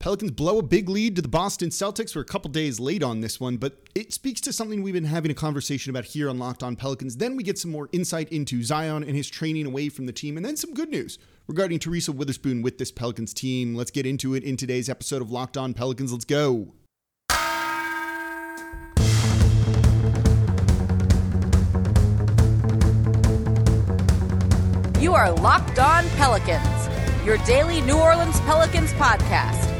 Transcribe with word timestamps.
Pelicans 0.00 0.30
blow 0.30 0.58
a 0.58 0.62
big 0.62 0.88
lead 0.88 1.14
to 1.16 1.20
the 1.20 1.28
Boston 1.28 1.68
Celtics. 1.68 2.16
We're 2.16 2.22
a 2.22 2.24
couple 2.24 2.50
days 2.50 2.80
late 2.80 3.02
on 3.02 3.20
this 3.20 3.38
one, 3.38 3.58
but 3.58 3.86
it 3.94 4.14
speaks 4.14 4.40
to 4.40 4.50
something 4.50 4.82
we've 4.82 4.94
been 4.94 5.04
having 5.04 5.30
a 5.30 5.34
conversation 5.34 5.90
about 5.90 6.06
here 6.06 6.30
on 6.30 6.38
Locked 6.38 6.62
On 6.62 6.74
Pelicans. 6.74 7.18
Then 7.18 7.36
we 7.36 7.42
get 7.42 7.58
some 7.58 7.70
more 7.70 7.90
insight 7.92 8.32
into 8.32 8.62
Zion 8.62 9.04
and 9.04 9.14
his 9.14 9.28
training 9.28 9.66
away 9.66 9.90
from 9.90 10.06
the 10.06 10.12
team, 10.14 10.38
and 10.38 10.46
then 10.46 10.56
some 10.56 10.72
good 10.72 10.88
news 10.88 11.18
regarding 11.46 11.78
Teresa 11.78 12.12
Weatherspoon 12.12 12.62
with 12.62 12.78
this 12.78 12.90
Pelicans 12.90 13.34
team. 13.34 13.74
Let's 13.74 13.90
get 13.90 14.06
into 14.06 14.32
it 14.32 14.42
in 14.42 14.56
today's 14.56 14.88
episode 14.88 15.20
of 15.20 15.30
Locked 15.30 15.58
On 15.58 15.74
Pelicans. 15.74 16.12
Let's 16.12 16.24
go. 16.24 16.72
You 24.98 25.12
are 25.12 25.30
Locked 25.30 25.78
On 25.78 26.08
Pelicans, 26.16 26.88
your 27.26 27.36
daily 27.44 27.82
New 27.82 27.98
Orleans 27.98 28.40
Pelicans 28.40 28.94
podcast 28.94 29.79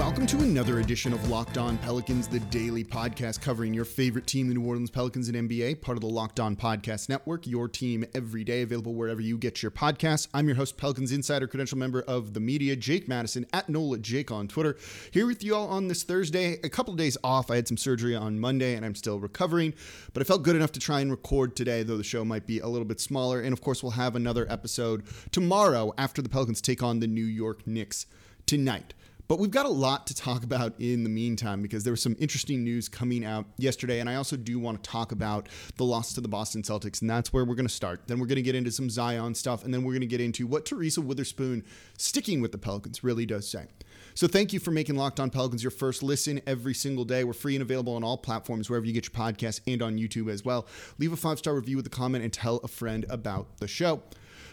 Welcome 0.00 0.26
to 0.28 0.38
another 0.38 0.80
edition 0.80 1.12
of 1.12 1.28
Locked 1.28 1.58
On 1.58 1.76
Pelicans, 1.76 2.26
the 2.26 2.40
daily 2.40 2.82
podcast 2.82 3.42
covering 3.42 3.74
your 3.74 3.84
favorite 3.84 4.26
team, 4.26 4.48
the 4.48 4.54
New 4.54 4.64
Orleans 4.64 4.90
Pelicans 4.90 5.28
and 5.28 5.36
NBA, 5.46 5.82
part 5.82 5.98
of 5.98 6.00
the 6.00 6.08
Locked 6.08 6.40
On 6.40 6.56
Podcast 6.56 7.10
Network, 7.10 7.46
your 7.46 7.68
team 7.68 8.06
every 8.14 8.42
day, 8.42 8.62
available 8.62 8.94
wherever 8.94 9.20
you 9.20 9.36
get 9.36 9.62
your 9.62 9.70
podcasts. 9.70 10.26
I'm 10.32 10.46
your 10.46 10.56
host, 10.56 10.78
Pelicans 10.78 11.12
Insider, 11.12 11.46
credential 11.46 11.76
member 11.76 12.00
of 12.00 12.32
the 12.32 12.40
media, 12.40 12.76
Jake 12.76 13.08
Madison, 13.08 13.44
at 13.52 13.68
NOLA 13.68 13.98
Jake 13.98 14.30
on 14.30 14.48
Twitter. 14.48 14.78
Here 15.10 15.26
with 15.26 15.44
you 15.44 15.54
all 15.54 15.68
on 15.68 15.88
this 15.88 16.02
Thursday, 16.02 16.58
a 16.64 16.70
couple 16.70 16.94
of 16.94 16.98
days 16.98 17.18
off. 17.22 17.50
I 17.50 17.56
had 17.56 17.68
some 17.68 17.76
surgery 17.76 18.16
on 18.16 18.40
Monday 18.40 18.76
and 18.76 18.86
I'm 18.86 18.94
still 18.94 19.20
recovering, 19.20 19.74
but 20.14 20.22
I 20.22 20.24
felt 20.24 20.44
good 20.44 20.56
enough 20.56 20.72
to 20.72 20.80
try 20.80 21.00
and 21.00 21.10
record 21.10 21.54
today, 21.54 21.82
though 21.82 21.98
the 21.98 22.04
show 22.04 22.24
might 22.24 22.46
be 22.46 22.58
a 22.58 22.68
little 22.68 22.86
bit 22.86 23.00
smaller. 23.00 23.42
And 23.42 23.52
of 23.52 23.60
course, 23.60 23.82
we'll 23.82 23.92
have 23.92 24.16
another 24.16 24.50
episode 24.50 25.02
tomorrow 25.30 25.92
after 25.98 26.22
the 26.22 26.30
Pelicans 26.30 26.62
take 26.62 26.82
on 26.82 27.00
the 27.00 27.06
New 27.06 27.26
York 27.26 27.66
Knicks 27.66 28.06
tonight. 28.46 28.94
But 29.30 29.38
we've 29.38 29.52
got 29.52 29.64
a 29.64 29.68
lot 29.68 30.08
to 30.08 30.14
talk 30.16 30.42
about 30.42 30.74
in 30.80 31.04
the 31.04 31.08
meantime 31.08 31.62
because 31.62 31.84
there 31.84 31.92
was 31.92 32.02
some 32.02 32.16
interesting 32.18 32.64
news 32.64 32.88
coming 32.88 33.24
out 33.24 33.46
yesterday. 33.58 34.00
And 34.00 34.10
I 34.10 34.16
also 34.16 34.36
do 34.36 34.58
want 34.58 34.82
to 34.82 34.90
talk 34.90 35.12
about 35.12 35.48
the 35.76 35.84
loss 35.84 36.14
to 36.14 36.20
the 36.20 36.26
Boston 36.26 36.62
Celtics. 36.62 37.00
And 37.00 37.08
that's 37.08 37.32
where 37.32 37.44
we're 37.44 37.54
going 37.54 37.68
to 37.68 37.72
start. 37.72 38.08
Then 38.08 38.18
we're 38.18 38.26
going 38.26 38.34
to 38.34 38.42
get 38.42 38.56
into 38.56 38.72
some 38.72 38.90
Zion 38.90 39.36
stuff. 39.36 39.64
And 39.64 39.72
then 39.72 39.84
we're 39.84 39.92
going 39.92 40.00
to 40.00 40.08
get 40.08 40.20
into 40.20 40.48
what 40.48 40.66
Teresa 40.66 41.00
Weatherspoon 41.00 41.62
sticking 41.96 42.40
with 42.40 42.50
the 42.50 42.58
Pelicans 42.58 43.04
really 43.04 43.24
does 43.24 43.48
say. 43.48 43.68
So 44.14 44.26
thank 44.26 44.52
you 44.52 44.58
for 44.58 44.72
making 44.72 44.96
Locked 44.96 45.20
On 45.20 45.30
Pelicans 45.30 45.62
your 45.62 45.70
first 45.70 46.02
listen 46.02 46.40
every 46.44 46.74
single 46.74 47.04
day. 47.04 47.22
We're 47.22 47.32
free 47.32 47.54
and 47.54 47.62
available 47.62 47.94
on 47.94 48.02
all 48.02 48.18
platforms, 48.18 48.68
wherever 48.68 48.84
you 48.84 48.92
get 48.92 49.04
your 49.04 49.12
podcasts 49.12 49.60
and 49.64 49.80
on 49.80 49.96
YouTube 49.96 50.28
as 50.28 50.44
well. 50.44 50.66
Leave 50.98 51.12
a 51.12 51.16
five 51.16 51.38
star 51.38 51.54
review 51.54 51.76
with 51.76 51.86
a 51.86 51.90
comment 51.90 52.24
and 52.24 52.32
tell 52.32 52.56
a 52.64 52.68
friend 52.68 53.06
about 53.08 53.58
the 53.58 53.68
show. 53.68 54.02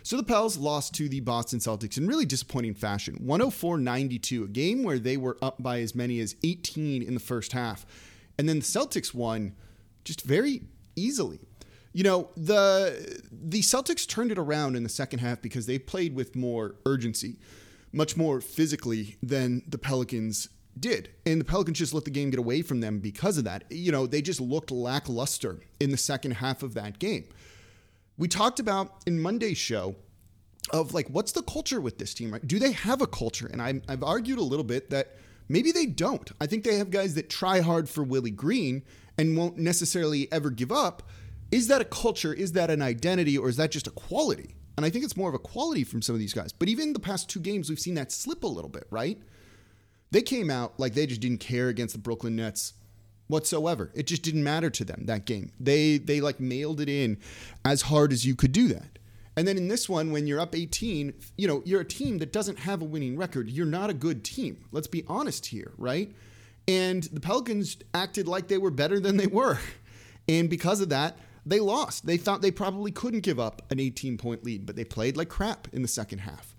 So 0.07 0.15
the 0.15 0.23
Pels 0.23 0.55
lost 0.55 0.93
to 0.93 1.09
the 1.09 1.19
Boston 1.19 1.59
Celtics 1.59 1.97
in 1.97 2.07
really 2.07 2.25
disappointing 2.25 2.75
fashion 2.75 3.15
104 3.15 3.77
92, 3.77 4.45
a 4.45 4.47
game 4.47 4.83
where 4.83 4.99
they 4.99 5.17
were 5.17 5.37
up 5.41 5.61
by 5.61 5.81
as 5.81 5.95
many 5.95 6.21
as 6.21 6.37
18 6.45 7.03
in 7.03 7.13
the 7.13 7.19
first 7.19 7.51
half. 7.51 7.85
And 8.39 8.47
then 8.47 8.59
the 8.59 8.63
Celtics 8.63 9.13
won 9.13 9.53
just 10.05 10.21
very 10.21 10.61
easily. 10.95 11.41
You 11.91 12.03
know, 12.03 12.29
the 12.37 13.21
the 13.29 13.59
Celtics 13.59 14.07
turned 14.07 14.31
it 14.31 14.37
around 14.37 14.77
in 14.77 14.83
the 14.83 14.89
second 14.89 15.19
half 15.19 15.41
because 15.41 15.65
they 15.65 15.77
played 15.77 16.15
with 16.15 16.37
more 16.37 16.75
urgency, 16.85 17.35
much 17.91 18.15
more 18.15 18.39
physically 18.39 19.17
than 19.21 19.61
the 19.67 19.77
Pelicans 19.77 20.47
did. 20.79 21.09
And 21.25 21.41
the 21.41 21.45
Pelicans 21.45 21.79
just 21.79 21.93
let 21.93 22.05
the 22.05 22.11
game 22.11 22.29
get 22.29 22.39
away 22.39 22.61
from 22.61 22.79
them 22.79 22.99
because 22.99 23.37
of 23.37 23.43
that. 23.43 23.65
You 23.69 23.91
know, 23.91 24.07
they 24.07 24.21
just 24.21 24.39
looked 24.39 24.71
lackluster 24.71 25.59
in 25.81 25.91
the 25.91 25.97
second 25.97 26.31
half 26.31 26.63
of 26.63 26.75
that 26.75 26.97
game 26.97 27.25
we 28.17 28.27
talked 28.27 28.59
about 28.59 29.03
in 29.05 29.19
Monday's 29.19 29.57
show 29.57 29.95
of 30.71 30.93
like 30.93 31.07
what's 31.07 31.31
the 31.31 31.43
culture 31.43 31.79
with 31.79 31.97
this 31.97 32.13
team 32.13 32.31
right? 32.31 32.45
Do 32.45 32.59
they 32.59 32.71
have 32.71 33.01
a 33.01 33.07
culture? 33.07 33.47
And 33.47 33.61
i 33.61 33.81
have 33.89 34.03
argued 34.03 34.39
a 34.39 34.43
little 34.43 34.65
bit 34.65 34.89
that 34.89 35.15
maybe 35.47 35.71
they 35.71 35.85
don't. 35.85 36.29
I 36.41 36.47
think 36.47 36.63
they 36.63 36.77
have 36.77 36.91
guys 36.91 37.13
that 37.15 37.29
try 37.29 37.61
hard 37.61 37.87
for 37.87 38.03
willie 38.03 38.31
green 38.31 38.83
and 39.17 39.37
won't 39.37 39.57
necessarily 39.57 40.31
ever 40.31 40.49
give 40.49 40.71
up. 40.71 41.03
Is 41.51 41.67
that 41.67 41.79
a 41.79 41.85
culture? 41.85 42.33
Is 42.33 42.51
that 42.53 42.69
an 42.69 42.81
identity? 42.81 43.37
Or 43.37 43.47
is 43.47 43.57
that 43.57 43.71
just 43.71 43.87
a 43.87 43.91
quality? 43.91 44.55
And 44.75 44.85
i 44.85 44.89
think 44.89 45.05
it's 45.05 45.17
more 45.17 45.29
of 45.29 45.35
a 45.35 45.39
quality 45.39 45.83
from 45.83 46.01
some 46.01 46.15
of 46.15 46.19
these 46.19 46.33
guys. 46.33 46.51
But 46.51 46.69
even 46.69 46.93
the 46.93 46.99
past 46.99 47.29
two 47.29 47.39
games 47.39 47.69
we've 47.69 47.79
seen 47.79 47.95
that 47.95 48.11
slip 48.11 48.43
a 48.43 48.47
little 48.47 48.69
bit 48.69 48.87
right? 48.89 49.19
They 50.09 50.21
came 50.21 50.49
out 50.49 50.79
like 50.79 50.93
they 50.93 51.05
just 51.05 51.21
didn't 51.21 51.39
care 51.39 51.67
against 51.69 51.93
the 51.93 51.99
brooklyn 51.99 52.35
nets 52.35 52.73
whatsoever. 53.27 53.91
It 53.93 54.07
just 54.07 54.21
didn't 54.23 54.43
matter 54.43 54.69
to 54.69 54.85
them 54.85 55.03
that 55.05 55.25
game. 55.25 55.51
They 55.59 55.97
they 55.97 56.21
like 56.21 56.39
mailed 56.39 56.81
it 56.81 56.89
in 56.89 57.17
as 57.65 57.83
hard 57.83 58.11
as 58.11 58.25
you 58.25 58.35
could 58.35 58.51
do 58.51 58.67
that. 58.69 58.99
And 59.35 59.47
then 59.47 59.57
in 59.57 59.67
this 59.67 59.87
one, 59.87 60.11
when 60.11 60.25
you're 60.25 60.39
up 60.39 60.55
18, 60.55 61.13
you 61.37 61.47
know, 61.47 61.61
you're 61.63 61.81
a 61.81 61.85
team 61.85 62.17
that 62.19 62.33
doesn't 62.33 62.59
have 62.59 62.81
a 62.81 62.85
winning 62.85 63.17
record. 63.17 63.49
You're 63.49 63.67
not 63.67 63.91
a 63.91 63.93
good 63.93 64.23
team. 64.23 64.65
Let's 64.71 64.87
be 64.87 65.03
honest 65.07 65.45
here, 65.45 65.73
right? 65.77 66.11
And 66.67 67.03
the 67.03 67.19
Pelicans 67.19 67.77
acted 67.93 68.27
like 68.27 68.47
they 68.47 68.57
were 68.57 68.71
better 68.71 68.99
than 68.99 69.17
they 69.17 69.27
were. 69.27 69.59
And 70.27 70.49
because 70.49 70.81
of 70.81 70.89
that, 70.89 71.17
they 71.45 71.59
lost. 71.59 72.05
They 72.05 72.17
thought 72.17 72.41
they 72.41 72.51
probably 72.51 72.91
couldn't 72.91 73.21
give 73.21 73.39
up 73.39 73.61
an 73.69 73.79
18 73.79 74.17
point 74.17 74.43
lead, 74.43 74.65
but 74.65 74.75
they 74.75 74.83
played 74.83 75.15
like 75.15 75.29
crap 75.29 75.67
in 75.71 75.83
the 75.83 75.87
second 75.87 76.19
half. 76.19 76.55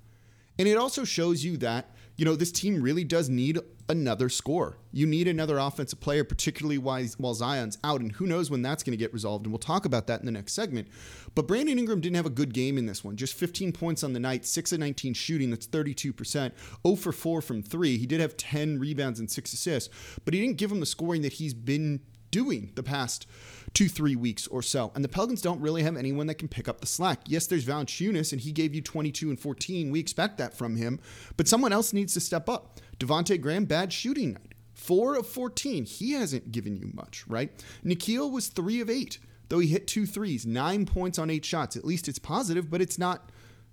And 0.58 0.66
it 0.66 0.78
also 0.78 1.04
shows 1.04 1.44
you 1.44 1.56
that 1.58 1.90
you 2.18 2.24
know, 2.24 2.34
this 2.34 2.52
team 2.52 2.82
really 2.82 3.04
does 3.04 3.30
need 3.30 3.58
another 3.88 4.28
score. 4.28 4.78
You 4.92 5.06
need 5.06 5.28
another 5.28 5.58
offensive 5.58 6.00
player, 6.00 6.24
particularly 6.24 6.78
while, 6.78 7.34
Zion's 7.34 7.78
out, 7.82 8.00
and 8.00 8.12
who 8.12 8.26
knows 8.26 8.50
when 8.50 8.62
that's 8.62 8.82
going 8.82 8.92
to 8.92 8.96
get 8.96 9.12
resolved. 9.12 9.44
And 9.44 9.52
we'll 9.52 9.58
talk 9.58 9.84
about 9.84 10.06
that 10.06 10.20
in 10.20 10.26
the 10.26 10.32
next 10.32 10.52
segment. 10.52 10.88
But 11.34 11.46
Brandon 11.46 11.78
Ingram 11.78 12.00
didn't 12.00 12.16
have 12.16 12.26
a 12.26 12.30
good 12.30 12.52
game 12.52 12.78
in 12.78 12.86
this 12.86 13.04
one. 13.04 13.16
Just 13.16 13.34
15 13.34 13.72
points 13.72 14.02
on 14.02 14.12
the 14.12 14.20
night, 14.20 14.44
6 14.44 14.72
of 14.72 14.80
19 14.80 15.14
shooting, 15.14 15.50
that's 15.50 15.66
32%, 15.66 16.52
0 16.86 16.96
for 16.96 17.12
4 17.12 17.42
from 17.42 17.62
3. 17.62 17.98
He 17.98 18.06
did 18.06 18.20
have 18.20 18.36
10 18.36 18.78
rebounds 18.78 19.20
and 19.20 19.30
6 19.30 19.52
assists, 19.52 20.18
but 20.24 20.34
he 20.34 20.40
didn't 20.40 20.58
give 20.58 20.72
him 20.72 20.80
the 20.80 20.86
scoring 20.86 21.22
that 21.22 21.34
he's 21.34 21.54
been 21.54 22.00
doing 22.30 22.72
the 22.74 22.82
past 22.82 23.26
two, 23.74 23.88
three 23.88 24.16
weeks 24.16 24.46
or 24.46 24.62
so. 24.62 24.92
And 24.94 25.04
the 25.04 25.08
Pelicans 25.08 25.42
don't 25.42 25.60
really 25.60 25.82
have 25.82 25.96
anyone 25.96 26.26
that 26.26 26.36
can 26.36 26.48
pick 26.48 26.68
up 26.68 26.80
the 26.80 26.86
slack. 26.86 27.20
Yes, 27.26 27.46
there's 27.46 27.64
Valanciunas, 27.64 28.32
and 28.32 28.40
he 28.40 28.52
gave 28.52 28.74
you 28.74 28.82
22 28.82 29.28
and 29.30 29.38
14. 29.38 29.90
We 29.90 30.00
expect 30.00 30.38
that 30.38 30.56
from 30.56 30.76
him, 30.76 31.00
but 31.36 31.48
someone 31.48 31.72
else 31.72 31.92
needs 31.92 32.14
to 32.14 32.20
step 32.20 32.48
up. 32.48 32.80
Devonte 32.98 33.40
Graham, 33.40 33.64
bad 33.64 33.92
shooting 33.92 34.32
night. 34.32 34.54
Four 34.74 35.16
of 35.16 35.26
14. 35.26 35.84
He 35.84 36.12
hasn't 36.12 36.52
given 36.52 36.76
you 36.76 36.90
much, 36.94 37.24
right? 37.26 37.50
Nickeil 37.84 38.30
was 38.30 38.46
three 38.46 38.80
of 38.80 38.88
eight, 38.88 39.18
though 39.48 39.58
he 39.58 39.68
hit 39.68 39.86
two 39.86 40.06
threes, 40.06 40.46
nine 40.46 40.86
points 40.86 41.18
on 41.18 41.30
eight 41.30 41.44
shots. 41.44 41.76
At 41.76 41.84
least 41.84 42.08
it's 42.08 42.18
positive, 42.18 42.70
but 42.70 42.80
it's 42.80 42.98
not 42.98 43.30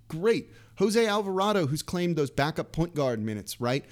great. 0.08 0.50
Jose 0.78 1.06
Alvarado, 1.06 1.66
who's 1.66 1.82
claimed 1.82 2.16
those 2.16 2.30
backup 2.30 2.72
point 2.72 2.94
guard 2.94 3.20
minutes, 3.20 3.60
right? 3.60 3.84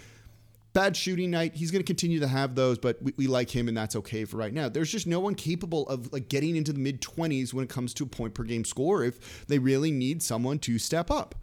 Bad 0.74 0.96
shooting 0.96 1.30
night. 1.30 1.54
He's 1.54 1.70
going 1.70 1.82
to 1.82 1.86
continue 1.86 2.20
to 2.20 2.26
have 2.26 2.54
those, 2.54 2.78
but 2.78 3.00
we, 3.02 3.14
we, 3.16 3.26
like 3.26 3.48
him, 3.48 3.68
and 3.68 3.76
that's 3.76 3.96
okay 3.96 4.26
for 4.26 4.36
right 4.36 4.52
now. 4.52 4.68
There's 4.68 4.92
just 4.92 5.06
no 5.06 5.20
one 5.20 5.34
capable 5.34 5.88
of 5.88 6.12
like 6.12 6.28
getting 6.28 6.56
into 6.56 6.72
the 6.72 6.78
mid 6.78 7.00
20s 7.00 7.54
when 7.54 7.64
it 7.64 7.70
comes 7.70 7.94
to 7.94 8.04
a 8.04 8.06
point 8.06 8.34
per 8.34 8.42
game 8.42 8.64
score 8.64 9.02
if 9.02 9.46
they 9.46 9.58
really 9.58 9.90
need 9.90 10.22
someone 10.22 10.58
to 10.60 10.78
step 10.78 11.10
up. 11.10 11.34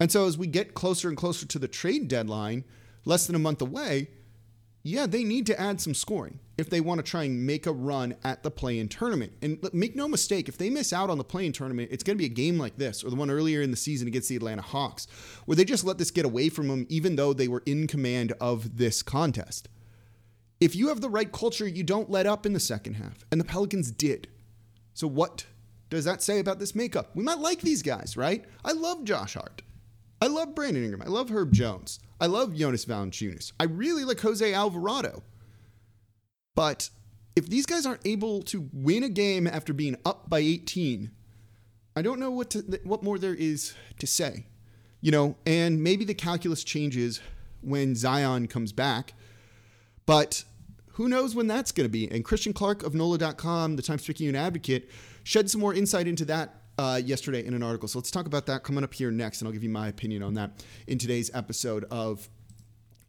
And 0.00 0.10
so 0.10 0.26
as 0.26 0.38
we 0.38 0.46
get 0.46 0.74
closer 0.74 1.08
and 1.08 1.16
closer 1.16 1.46
to 1.46 1.58
the 1.58 1.68
trade 1.68 2.08
deadline, 2.08 2.64
less 3.04 3.26
than 3.26 3.36
a 3.36 3.40
month 3.40 3.60
away, 3.60 4.08
yeah, 4.82 5.06
they 5.06 5.22
need 5.22 5.46
to 5.46 5.60
add 5.60 5.80
some 5.80 5.94
scoring 5.94 6.40
if 6.58 6.68
they 6.68 6.80
want 6.80 6.98
to 6.98 7.08
try 7.08 7.24
and 7.24 7.46
make 7.46 7.66
a 7.66 7.72
run 7.72 8.16
at 8.24 8.42
the 8.42 8.50
play-in 8.50 8.88
tournament. 8.88 9.32
And 9.40 9.58
make 9.72 9.94
no 9.94 10.08
mistake, 10.08 10.48
if 10.48 10.58
they 10.58 10.70
miss 10.70 10.92
out 10.92 11.08
on 11.08 11.18
the 11.18 11.24
play-in 11.24 11.52
tournament, 11.52 11.90
it's 11.92 12.02
going 12.02 12.16
to 12.16 12.22
be 12.22 12.26
a 12.26 12.34
game 12.34 12.58
like 12.58 12.76
this 12.76 13.04
or 13.04 13.10
the 13.10 13.16
one 13.16 13.30
earlier 13.30 13.62
in 13.62 13.70
the 13.70 13.76
season 13.76 14.08
against 14.08 14.28
the 14.28 14.36
Atlanta 14.36 14.62
Hawks, 14.62 15.06
where 15.44 15.56
they 15.56 15.64
just 15.64 15.84
let 15.84 15.98
this 15.98 16.10
get 16.10 16.24
away 16.24 16.48
from 16.48 16.68
them, 16.68 16.86
even 16.88 17.16
though 17.16 17.32
they 17.32 17.48
were 17.48 17.62
in 17.64 17.86
command 17.86 18.32
of 18.40 18.76
this 18.76 19.02
contest. 19.02 19.68
If 20.60 20.76
you 20.76 20.88
have 20.88 21.00
the 21.00 21.08
right 21.08 21.30
culture, 21.30 21.66
you 21.66 21.82
don't 21.84 22.10
let 22.10 22.26
up 22.26 22.44
in 22.44 22.52
the 22.52 22.60
second 22.60 22.94
half, 22.94 23.24
and 23.30 23.40
the 23.40 23.44
Pelicans 23.44 23.90
did. 23.90 24.28
So 24.94 25.06
what 25.06 25.46
does 25.90 26.04
that 26.04 26.22
say 26.22 26.38
about 26.38 26.58
this 26.58 26.74
makeup? 26.74 27.10
We 27.14 27.24
might 27.24 27.38
like 27.38 27.60
these 27.60 27.82
guys, 27.82 28.16
right? 28.16 28.44
I 28.64 28.72
love 28.72 29.04
Josh 29.04 29.34
Hart. 29.34 29.62
I 30.20 30.28
love 30.28 30.54
Brandon 30.54 30.84
Ingram. 30.84 31.02
I 31.02 31.08
love 31.08 31.30
Herb 31.30 31.52
Jones. 31.52 31.98
I 32.22 32.26
love 32.26 32.54
Jonas 32.54 32.84
Valanciunas. 32.84 33.50
I 33.58 33.64
really 33.64 34.04
like 34.04 34.20
Jose 34.20 34.54
Alvarado. 34.54 35.24
But 36.54 36.88
if 37.34 37.48
these 37.48 37.66
guys 37.66 37.84
aren't 37.84 38.06
able 38.06 38.42
to 38.42 38.70
win 38.72 39.02
a 39.02 39.08
game 39.08 39.48
after 39.48 39.72
being 39.72 39.96
up 40.06 40.30
by 40.30 40.38
18, 40.38 41.10
I 41.96 42.02
don't 42.02 42.20
know 42.20 42.30
what 42.30 42.50
to, 42.50 42.60
what 42.84 43.02
more 43.02 43.18
there 43.18 43.34
is 43.34 43.74
to 43.98 44.06
say. 44.06 44.46
You 45.00 45.10
know, 45.10 45.36
and 45.44 45.82
maybe 45.82 46.04
the 46.04 46.14
calculus 46.14 46.62
changes 46.62 47.20
when 47.60 47.96
Zion 47.96 48.46
comes 48.46 48.70
back. 48.70 49.14
But 50.06 50.44
who 50.92 51.08
knows 51.08 51.34
when 51.34 51.48
that's 51.48 51.72
going 51.72 51.86
to 51.86 51.92
be? 51.92 52.08
And 52.08 52.24
Christian 52.24 52.52
Clark 52.52 52.84
of 52.84 52.94
NOLA.com, 52.94 53.74
the 53.74 53.82
Times 53.82 54.06
Picayune 54.06 54.36
Advocate, 54.36 54.88
shed 55.24 55.50
some 55.50 55.60
more 55.60 55.74
insight 55.74 56.06
into 56.06 56.24
that 56.26 56.61
uh, 56.78 57.00
yesterday 57.04 57.44
in 57.44 57.54
an 57.54 57.62
article. 57.62 57.88
So 57.88 57.98
let's 57.98 58.10
talk 58.10 58.26
about 58.26 58.46
that 58.46 58.62
coming 58.62 58.84
up 58.84 58.94
here 58.94 59.10
next, 59.10 59.40
and 59.40 59.48
I'll 59.48 59.52
give 59.52 59.62
you 59.62 59.70
my 59.70 59.88
opinion 59.88 60.22
on 60.22 60.34
that 60.34 60.64
in 60.86 60.98
today's 60.98 61.30
episode 61.34 61.84
of 61.90 62.28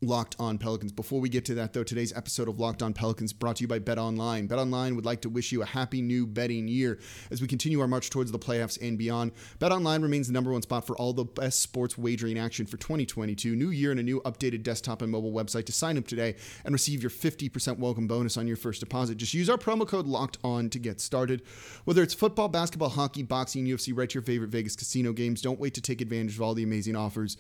Locked 0.08 0.36
On 0.40 0.58
Pelicans. 0.58 0.92
Before 0.92 1.20
we 1.20 1.30
get 1.30 1.46
to 1.46 1.56
that, 1.56 1.74
though, 1.74 1.84
today's 1.84 2.14
episode 2.14 2.48
of 2.48 2.60
Locked 2.60 2.84
On 2.84 2.94
Pelicans 2.94 3.34
brought 3.34 3.58
to 3.58 3.62
you 3.62 3.68
by 3.68 3.80
Bet 3.80 3.98
Online. 3.98 4.48
Bet 4.48 4.60
Online 4.60 4.96
would 4.96 5.06
like 5.06 5.22
to 5.22 5.30
wish 5.30 5.52
you 5.52 5.62
a 5.62 5.66
happy 5.66 6.02
new 6.02 6.28
betting 6.28 6.68
year 6.68 7.00
as 7.32 7.42
we 7.42 7.48
continue 7.48 7.80
our 7.80 7.88
march 7.88 8.10
towards 8.10 8.32
the 8.32 8.40
playoffs 8.40 8.78
and 8.82 8.98
beyond. 8.98 9.32
Bet 9.60 9.72
Online 9.72 10.02
remains 10.02 10.28
the 10.28 10.34
number 10.34 10.52
one 10.52 10.62
spot 10.62 10.86
for 10.86 10.96
all 10.98 11.14
the 11.14 11.24
best 11.24 11.62
sports 11.62 11.98
wagering 11.98 12.38
action 12.38 12.66
for 12.66 12.78
2022. 12.78 13.56
New 13.56 13.70
year 13.70 13.92
and 13.92 14.00
a 14.00 14.04
new 14.04 14.22
updated 14.22 14.64
desktop 14.64 15.02
and 15.02 15.12
mobile 15.12 15.32
website 15.32 15.66
to 15.66 15.72
sign 15.72 15.98
up 15.98 16.08
today 16.08 16.36
and 16.66 16.74
receive 16.74 17.02
your 17.02 17.10
50% 17.10 17.80
welcome 17.80 18.08
bonus 18.08 18.38
on 18.38 18.48
your 18.48 18.58
first 18.58 18.80
deposit. 18.80 19.18
Just 19.18 19.34
use 19.34 19.50
our 19.50 19.58
promo 19.58 19.88
code 19.88 20.08
Locked 20.08 20.38
On 20.44 20.70
to 20.70 20.80
get 20.80 21.02
started. 21.02 21.42
Whether 21.86 22.04
it's 22.04 22.14
football, 22.14 22.50
basketball, 22.50 22.90
hockey, 22.90 23.24
boxing, 23.24 23.66
UFC, 23.66 23.92
right 23.96 24.14
your 24.14 24.24
favorite 24.24 24.50
Vegas 24.50 24.76
casino 24.76 25.14
games, 25.14 25.42
don't 25.42 25.60
wait 25.60 25.74
to 25.76 25.82
take 25.82 26.02
advantage 26.02 26.36
of 26.36 26.42
all 26.42 26.54
the 26.54 26.64
amazing 26.64 26.96
offers 26.96 27.38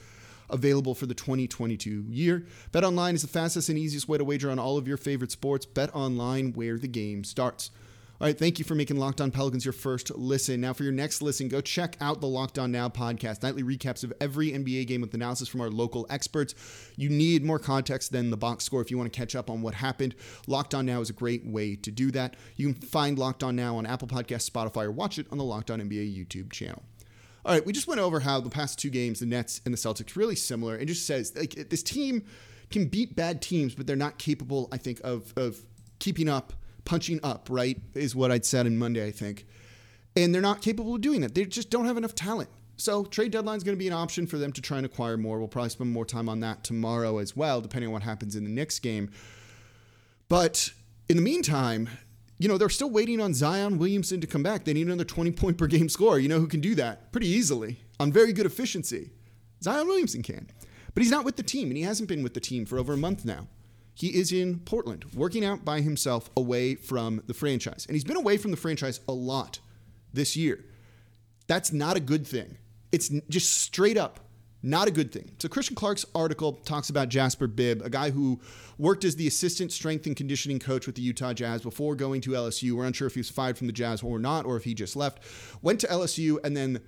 available 0.50 0.96
for 0.96 1.06
the 1.06 1.14
2022 1.14 2.06
year. 2.10 2.46
Bet 2.72 2.84
online 2.84 3.16
is 3.16 3.22
the 3.22 3.28
fastest 3.28 3.70
and 3.70 3.78
easiest 3.78 4.08
way 4.08 4.18
to 4.18 4.24
wager 4.24 4.50
on 4.50 4.60
all 4.60 4.78
of 4.78 4.88
your 4.88 4.98
favorite 4.98 5.32
sports. 5.32 5.66
Bet 5.66 5.94
online 5.96 6.54
where 6.54 6.78
the 6.78 6.88
game 6.88 7.24
starts. 7.24 7.72
All 8.24 8.28
right, 8.28 8.40
thank 8.40 8.58
you 8.58 8.64
for 8.64 8.74
making 8.74 8.96
Locked 8.96 9.20
On 9.20 9.32
Pelicans 9.32 9.66
your 9.66 9.74
first 9.74 10.16
listen. 10.16 10.62
Now, 10.62 10.72
for 10.72 10.84
your 10.84 10.94
next 10.94 11.22
listen, 11.22 11.50
go 11.50 11.60
check 11.60 11.98
out 12.00 12.22
the 12.22 12.28
Locked 12.28 12.58
On 12.58 12.72
Now 12.72 12.88
podcast, 12.88 13.44
nightly 13.44 13.64
recaps 13.64 14.04
of 14.04 14.14
every 14.22 14.52
NBA 14.52 14.88
game 14.88 15.02
with 15.02 15.14
analysis 15.14 15.50
from 15.50 15.60
our 15.60 15.70
local 15.70 16.06
experts. 16.10 16.56
You 16.96 17.10
need 17.10 17.44
more 17.44 17.60
context 17.60 18.14
than 18.14 18.30
the 18.30 18.38
box 18.38 18.64
score 18.64 18.82
if 18.82 18.90
you 18.90 18.98
want 18.98 19.12
to 19.12 19.20
catch 19.20 19.36
up 19.36 19.50
on 19.50 19.62
what 19.62 19.74
happened. 19.74 20.16
Locked 20.48 20.74
On 20.74 20.86
Now 20.86 21.02
is 21.02 21.10
a 21.10 21.14
great 21.14 21.46
way 21.46 21.76
to 21.76 21.92
do 21.92 22.12
that. 22.12 22.38
You 22.56 22.72
can 22.72 22.82
find 22.82 23.20
Locked 23.20 23.44
On 23.44 23.58
Now 23.58 23.76
on 23.76 23.86
Apple 23.86 24.08
Podcasts, 24.08 24.50
Spotify, 24.50 24.86
or 24.86 24.92
watch 24.92 25.20
it 25.20 25.28
on 25.30 25.38
the 25.38 25.44
Locked 25.44 25.70
On 25.70 25.82
NBA 25.82 26.16
YouTube 26.16 26.50
channel. 26.50 26.84
All 27.46 27.54
right, 27.54 27.66
we 27.66 27.74
just 27.74 27.88
went 27.88 28.00
over 28.00 28.22
how 28.22 28.40
the 28.40 28.50
past 28.50 28.80
two 28.80 28.90
games, 28.90 29.20
the 29.20 29.26
Nets 29.26 29.60
and 29.66 29.74
the 29.74 29.78
Celtics, 29.78 30.16
really 30.16 30.36
similar, 30.36 30.76
and 30.76 30.88
just 30.88 31.06
says 31.06 31.36
like 31.36 31.70
this 31.70 31.84
team 31.84 32.24
can 32.70 32.86
beat 32.86 33.16
bad 33.16 33.42
teams, 33.42 33.76
but 33.76 33.86
they're 33.86 33.96
not 33.96 34.18
capable, 34.18 34.70
I 34.72 34.78
think, 34.78 35.02
of 35.04 35.34
of 35.36 35.60
keeping 36.00 36.30
up, 36.30 36.54
punching 36.86 37.20
up. 37.22 37.48
Right, 37.50 37.82
is 37.94 38.16
what 38.16 38.32
I'd 38.32 38.46
said 38.46 38.66
on 38.66 38.78
Monday, 38.78 39.06
I 39.06 39.12
think, 39.12 39.46
and 40.16 40.34
they're 40.34 40.42
not 40.42 40.62
capable 40.62 40.96
of 40.96 41.02
doing 41.02 41.22
that. 41.22 41.36
They 41.36 41.46
just 41.46 41.70
don't 41.70 41.86
have 41.86 41.98
enough 41.98 42.16
talent. 42.16 42.50
So 42.78 43.06
trade 43.06 43.32
deadline 43.32 43.58
is 43.58 43.64
going 43.64 43.78
to 43.78 43.80
be 43.80 43.88
an 43.88 43.94
option 43.94 44.26
for 44.26 44.38
them 44.38 44.52
to 44.54 44.62
try 44.62 44.78
and 44.78 44.86
acquire 44.86 45.18
more. 45.18 45.38
We'll 45.38 45.48
probably 45.48 45.70
spend 45.70 45.92
more 45.92 46.06
time 46.06 46.28
on 46.28 46.40
that 46.40 46.64
tomorrow 46.64 47.20
as 47.20 47.36
well, 47.36 47.62
depending 47.62 47.88
on 47.88 47.94
what 47.94 48.04
happens 48.04 48.36
in 48.36 48.44
the 48.44 48.50
next 48.50 48.80
game. 48.80 49.12
But 50.28 50.72
in 51.08 51.18
the 51.18 51.22
meantime, 51.22 51.90
you 52.44 52.50
know, 52.50 52.58
they're 52.58 52.68
still 52.68 52.90
waiting 52.90 53.22
on 53.22 53.34
Zion 53.34 53.78
Williamson 53.78 54.20
to 54.20 54.28
come 54.28 54.44
back. 54.44 54.66
They 54.66 54.74
need 54.74 54.88
another 54.88 55.06
20 55.06 55.32
point 55.32 55.58
per 55.58 55.66
game 55.66 55.88
score. 55.88 56.20
You 56.20 56.28
know 56.28 56.40
who 56.40 56.48
can 56.48 56.60
do 56.60 56.76
that 56.76 57.14
pretty 57.14 57.28
easily 57.28 57.80
on 58.02 58.12
very 58.12 58.34
good 58.34 58.46
efficiency? 58.46 59.12
Zion 59.64 59.88
Williamson 59.88 60.22
can. 60.22 60.50
But 60.94 61.04
he's 61.04 61.12
not 61.12 61.24
with 61.24 61.38
the 61.38 61.44
team, 61.44 61.70
and 61.70 61.78
he 61.78 61.84
hasn't 61.84 62.10
been 62.10 62.22
with 62.22 62.34
the 62.34 62.42
team 62.42 62.66
for 62.66 62.78
over 62.78 62.92
a 62.92 62.98
month 62.98 63.24
now. 63.24 63.48
He 63.94 64.10
is 64.10 64.34
in 64.34 64.60
Portland, 64.60 65.06
working 65.16 65.46
out 65.46 65.64
by 65.64 65.80
himself 65.80 66.30
away 66.36 66.76
from 66.76 67.24
the 67.28 67.34
franchise. 67.34 67.86
And 67.88 67.96
he's 67.96 68.04
been 68.04 68.18
away 68.18 68.36
from 68.36 68.52
the 68.52 68.58
franchise 68.58 69.00
a 69.08 69.14
lot 69.14 69.60
this 70.12 70.36
year. 70.36 70.66
That's 71.48 71.72
not 71.72 71.96
a 71.96 72.02
good 72.02 72.28
thing. 72.28 72.58
It's 72.92 73.08
just 73.30 73.58
straight 73.62 73.98
up 73.98 74.20
not 74.64 74.88
a 74.88 74.92
good 74.92 75.12
thing. 75.12 75.30
So 75.40 75.50
Christian 75.50 75.76
Clark's 75.76 76.06
article 76.16 76.54
talks 76.54 76.90
about 76.90 77.10
Jasper 77.10 77.48
Bibb, 77.48 77.82
a 77.82 77.90
guy 77.90 78.12
who 78.12 78.40
worked 78.78 79.04
as 79.04 79.18
the 79.18 79.28
assistant 79.28 79.74
strength 79.74 80.08
and 80.08 80.16
conditioning 80.16 80.58
coach 80.58 80.88
with 80.88 80.96
the 80.96 81.02
Utah 81.02 81.34
Jazz 81.34 81.62
before 81.62 81.96
going 81.96 82.22
to 82.22 82.32
LSU. 82.32 82.72
We're 82.72 82.86
unsure 82.86 83.08
if 83.08 83.16
he 83.16 83.20
was 83.20 83.30
fired 83.30 83.58
from 83.58 83.68
the 83.68 83.74
Jazz 83.74 84.02
or 84.02 84.20
not, 84.20 84.46
or 84.46 84.56
if 84.56 84.64
he 84.64 84.74
just 84.74 84.96
left. 84.96 85.20
Went 85.62 85.82
to 85.82 85.88
LSU 85.88 86.38
and 86.46 86.56
then 86.56 86.80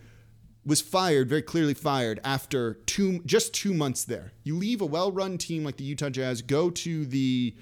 was 0.66 0.82
fired, 0.82 1.28
very 1.28 1.42
clearly 1.42 1.74
fired 1.74 2.22
after 2.24 2.76
two 2.86 3.20
just 3.26 3.54
two 3.54 3.74
months 3.74 4.06
there. 4.06 4.32
You 4.44 4.56
leave 4.56 4.80
a 4.80 4.86
well-run 4.86 5.38
team 5.38 5.66
like 5.66 5.76
the 5.76 5.84
Utah 5.84 6.10
Jazz, 6.10 6.42
go 6.42 6.70
to 6.70 7.06
the 7.06 7.56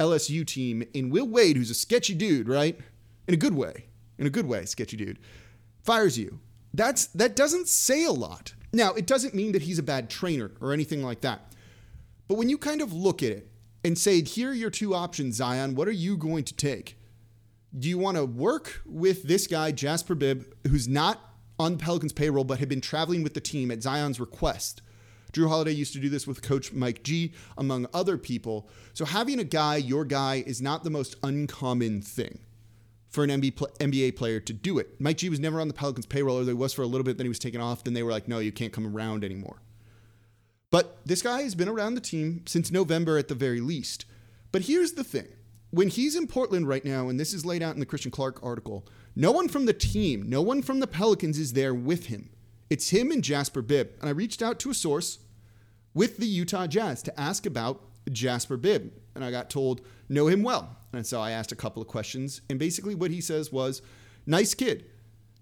LSU 0.00 0.46
team 0.46 0.82
in 0.94 1.10
Will 1.10 1.28
Wade, 1.28 1.56
who's 1.56 1.70
a 1.70 1.74
sketchy 1.74 2.14
dude, 2.14 2.48
right? 2.48 2.78
In 3.26 3.34
a 3.34 3.36
good 3.36 3.54
way. 3.54 3.84
In 4.16 4.26
a 4.26 4.30
good 4.30 4.46
way, 4.46 4.64
sketchy 4.64 4.96
dude. 4.96 5.18
Fires 5.82 6.18
you. 6.18 6.40
That's 6.72 7.06
that 7.08 7.36
doesn't 7.36 7.68
say 7.68 8.04
a 8.04 8.12
lot. 8.12 8.54
Now, 8.72 8.92
it 8.92 9.06
doesn't 9.06 9.34
mean 9.34 9.52
that 9.52 9.62
he's 9.62 9.78
a 9.78 9.82
bad 9.82 10.10
trainer 10.10 10.50
or 10.60 10.72
anything 10.72 11.02
like 11.02 11.22
that. 11.22 11.52
But 12.26 12.36
when 12.36 12.48
you 12.48 12.58
kind 12.58 12.82
of 12.82 12.92
look 12.92 13.22
at 13.22 13.30
it 13.30 13.50
and 13.82 13.96
say, 13.96 14.22
here 14.22 14.50
are 14.50 14.54
your 14.54 14.70
two 14.70 14.94
options, 14.94 15.36
Zion, 15.36 15.74
what 15.74 15.88
are 15.88 15.92
you 15.92 16.16
going 16.16 16.44
to 16.44 16.54
take? 16.54 16.98
Do 17.78 17.88
you 17.88 17.98
want 17.98 18.16
to 18.16 18.24
work 18.24 18.82
with 18.84 19.24
this 19.24 19.46
guy, 19.46 19.72
Jasper 19.72 20.14
Bibb, 20.14 20.44
who's 20.66 20.88
not 20.88 21.20
on 21.58 21.78
Pelicans 21.78 22.12
payroll, 22.12 22.44
but 22.44 22.58
had 22.58 22.68
been 22.68 22.80
traveling 22.80 23.22
with 23.22 23.34
the 23.34 23.40
team 23.40 23.70
at 23.70 23.82
Zion's 23.82 24.20
request? 24.20 24.82
Jrue 25.32 25.48
Holiday 25.48 25.72
used 25.72 25.92
to 25.92 26.00
do 26.00 26.08
this 26.08 26.26
with 26.26 26.42
coach 26.42 26.72
Mike 26.72 27.02
G, 27.02 27.32
among 27.56 27.86
other 27.92 28.16
people. 28.16 28.68
So 28.94 29.04
having 29.04 29.38
a 29.38 29.44
guy, 29.44 29.76
your 29.76 30.04
guy, 30.04 30.42
is 30.46 30.62
not 30.62 30.84
the 30.84 30.90
most 30.90 31.16
uncommon 31.22 32.00
thing 32.00 32.38
for 33.08 33.24
an 33.24 33.30
NBA 33.30 34.16
player 34.16 34.40
to 34.40 34.52
do 34.52 34.78
it. 34.78 35.00
Mike 35.00 35.18
G 35.18 35.28
was 35.28 35.40
never 35.40 35.60
on 35.60 35.68
the 35.68 35.74
Pelicans 35.74 36.06
payroll, 36.06 36.38
or 36.38 36.44
there 36.44 36.54
was 36.54 36.74
for 36.74 36.82
a 36.82 36.86
little 36.86 37.04
bit, 37.04 37.16
then 37.16 37.24
he 37.24 37.30
was 37.30 37.38
taken 37.38 37.60
off. 37.60 37.84
Then 37.84 37.94
they 37.94 38.02
were 38.02 38.12
like, 38.12 38.28
no, 38.28 38.38
you 38.38 38.52
can't 38.52 38.72
come 38.72 38.86
around 38.86 39.24
anymore. 39.24 39.62
But 40.70 40.98
this 41.06 41.22
guy 41.22 41.42
has 41.42 41.54
been 41.54 41.68
around 41.68 41.94
the 41.94 42.00
team 42.00 42.42
since 42.46 42.70
November 42.70 43.16
at 43.16 43.28
the 43.28 43.34
very 43.34 43.60
least. 43.60 44.04
But 44.52 44.62
here's 44.62 44.92
the 44.92 45.04
thing 45.04 45.28
when 45.70 45.88
he's 45.88 46.16
in 46.16 46.26
Portland 46.26 46.68
right 46.68 46.84
now, 46.84 47.08
and 47.08 47.18
this 47.18 47.32
is 47.32 47.44
laid 47.44 47.62
out 47.62 47.74
in 47.74 47.80
the 47.80 47.86
Christian 47.86 48.10
Clark 48.10 48.40
article, 48.42 48.86
no 49.14 49.32
one 49.32 49.48
from 49.48 49.66
the 49.66 49.72
team, 49.72 50.28
no 50.28 50.42
one 50.42 50.62
from 50.62 50.80
the 50.80 50.86
Pelicans 50.86 51.38
is 51.38 51.52
there 51.54 51.74
with 51.74 52.06
him. 52.06 52.30
It's 52.70 52.90
him 52.90 53.10
and 53.10 53.24
Jasper 53.24 53.62
Bibb. 53.62 53.90
And 54.00 54.08
I 54.08 54.12
reached 54.12 54.42
out 54.42 54.58
to 54.60 54.70
a 54.70 54.74
source 54.74 55.18
with 55.94 56.18
the 56.18 56.26
Utah 56.26 56.66
Jazz 56.66 57.02
to 57.02 57.20
ask 57.20 57.46
about 57.46 57.82
Jasper 58.10 58.56
Bibb. 58.56 58.92
And 59.14 59.24
I 59.24 59.30
got 59.30 59.50
told, 59.50 59.80
know 60.08 60.28
him 60.28 60.42
well. 60.42 60.77
And 60.92 61.06
so 61.06 61.20
I 61.20 61.32
asked 61.32 61.52
a 61.52 61.56
couple 61.56 61.82
of 61.82 61.88
questions. 61.88 62.40
And 62.48 62.58
basically, 62.58 62.94
what 62.94 63.10
he 63.10 63.20
says 63.20 63.52
was, 63.52 63.82
nice 64.26 64.54
kid. 64.54 64.86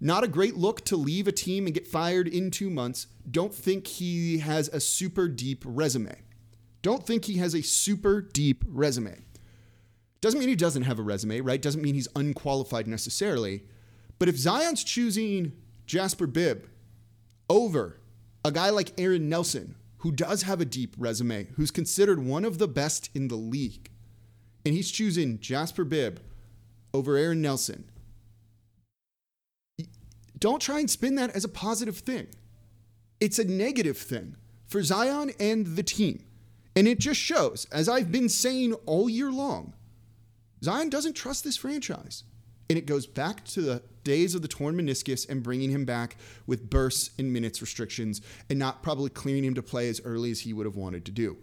Not 0.01 0.25
a 0.25 0.29
great 0.29 0.57
look 0.57 0.85
to 0.87 0.97
leave 0.97 1.27
a 1.27 1.33
team 1.33 1.67
and 1.67 1.75
get 1.75 1.87
fired 1.89 2.29
in 2.29 2.51
two 2.51 2.69
months. 2.69 3.07
Don't 3.31 3.55
think 3.55 3.87
he 3.87 4.39
has 4.39 4.69
a 4.69 4.81
super 4.81 5.29
deep 5.29 5.65
resume. 5.67 6.17
Don't 6.83 7.07
think 7.07 7.25
he 7.25 7.39
has 7.39 7.55
a 7.55 7.63
super 7.63 8.21
deep 8.21 8.65
resume. 8.69 9.25
Doesn't 10.21 10.39
mean 10.41 10.49
he 10.49 10.57
doesn't 10.57 10.83
have 10.83 10.99
a 10.99 11.03
resume, 11.03 11.41
right? 11.41 11.63
Doesn't 11.63 11.83
mean 11.83 11.95
he's 11.95 12.09
unqualified 12.15 12.87
necessarily. 12.87 13.63
But 14.19 14.29
if 14.29 14.37
Zion's 14.37 14.85
choosing 14.85 15.53
Jasper 15.87 16.27
Bibb 16.27 16.69
over 17.49 18.01
a 18.45 18.53
guy 18.53 18.71
like 18.71 18.93
Aaron 18.99 19.29
Nelson, 19.29 19.77
who 19.99 20.13
does 20.13 20.43
have 20.43 20.61
a 20.61 20.65
deep 20.65 20.95
resume, 20.99 21.49
who's 21.55 21.71
considered 21.71 22.25
one 22.25 22.45
of 22.45 22.59
the 22.59 22.69
best 22.69 23.11
in 23.15 23.29
the 23.29 23.37
league, 23.37 23.91
and 24.67 24.75
he's 24.75 24.91
choosing 24.91 25.39
Jasper 25.39 25.85
Bibb 25.85 26.21
over 26.93 27.17
Aaron 27.17 27.41
Nelson, 27.41 27.85
don't 30.41 30.61
try 30.61 30.81
and 30.81 30.91
spin 30.91 31.15
that 31.15 31.31
as 31.37 31.45
a 31.45 31.49
positive 31.49 31.99
thing. 31.99 32.27
It's 33.21 33.39
a 33.39 33.45
negative 33.45 33.97
thing 33.97 34.35
for 34.67 34.83
Zion 34.83 35.31
and 35.39 35.77
the 35.77 35.85
team. 35.85 36.25
And 36.75 36.89
it 36.89 36.99
just 36.99 37.21
shows, 37.21 37.67
as 37.71 37.89
I've 37.89 38.11
been 38.11 38.29
saying 38.29 38.75
all 38.87 39.09
year 39.09 39.31
long, 39.31 39.73
Zion 40.65 40.91
doesn't 40.91 41.15
trust 41.15 41.45
this 41.45 41.57
franchise. 41.57 42.25
And 42.69 42.77
it 42.77 42.87
goes 42.87 43.07
back 43.07 43.45
to 43.45 43.63
the 43.63 43.83
days 44.03 44.35
of 44.35 44.43
the 44.43 44.49
torn 44.49 44.75
meniscus 44.75 45.29
and 45.29 45.45
bringing 45.45 45.71
him 45.71 45.85
back 45.85 46.17
with 46.45 46.69
bursts 46.69 47.11
and 47.21 47.33
minutes 47.33 47.63
restrictions 47.63 48.21
and 48.51 48.59
not 48.59 48.83
probably 48.83 49.11
clearing 49.11 49.45
him 49.45 49.55
to 49.55 49.63
play 49.63 49.89
as 49.89 50.01
early 50.05 50.33
as 50.33 50.41
he 50.41 50.53
would 50.53 50.67
have 50.67 50.75
wanted 50.75 51.05
to 51.05 51.13
do. 51.13 51.37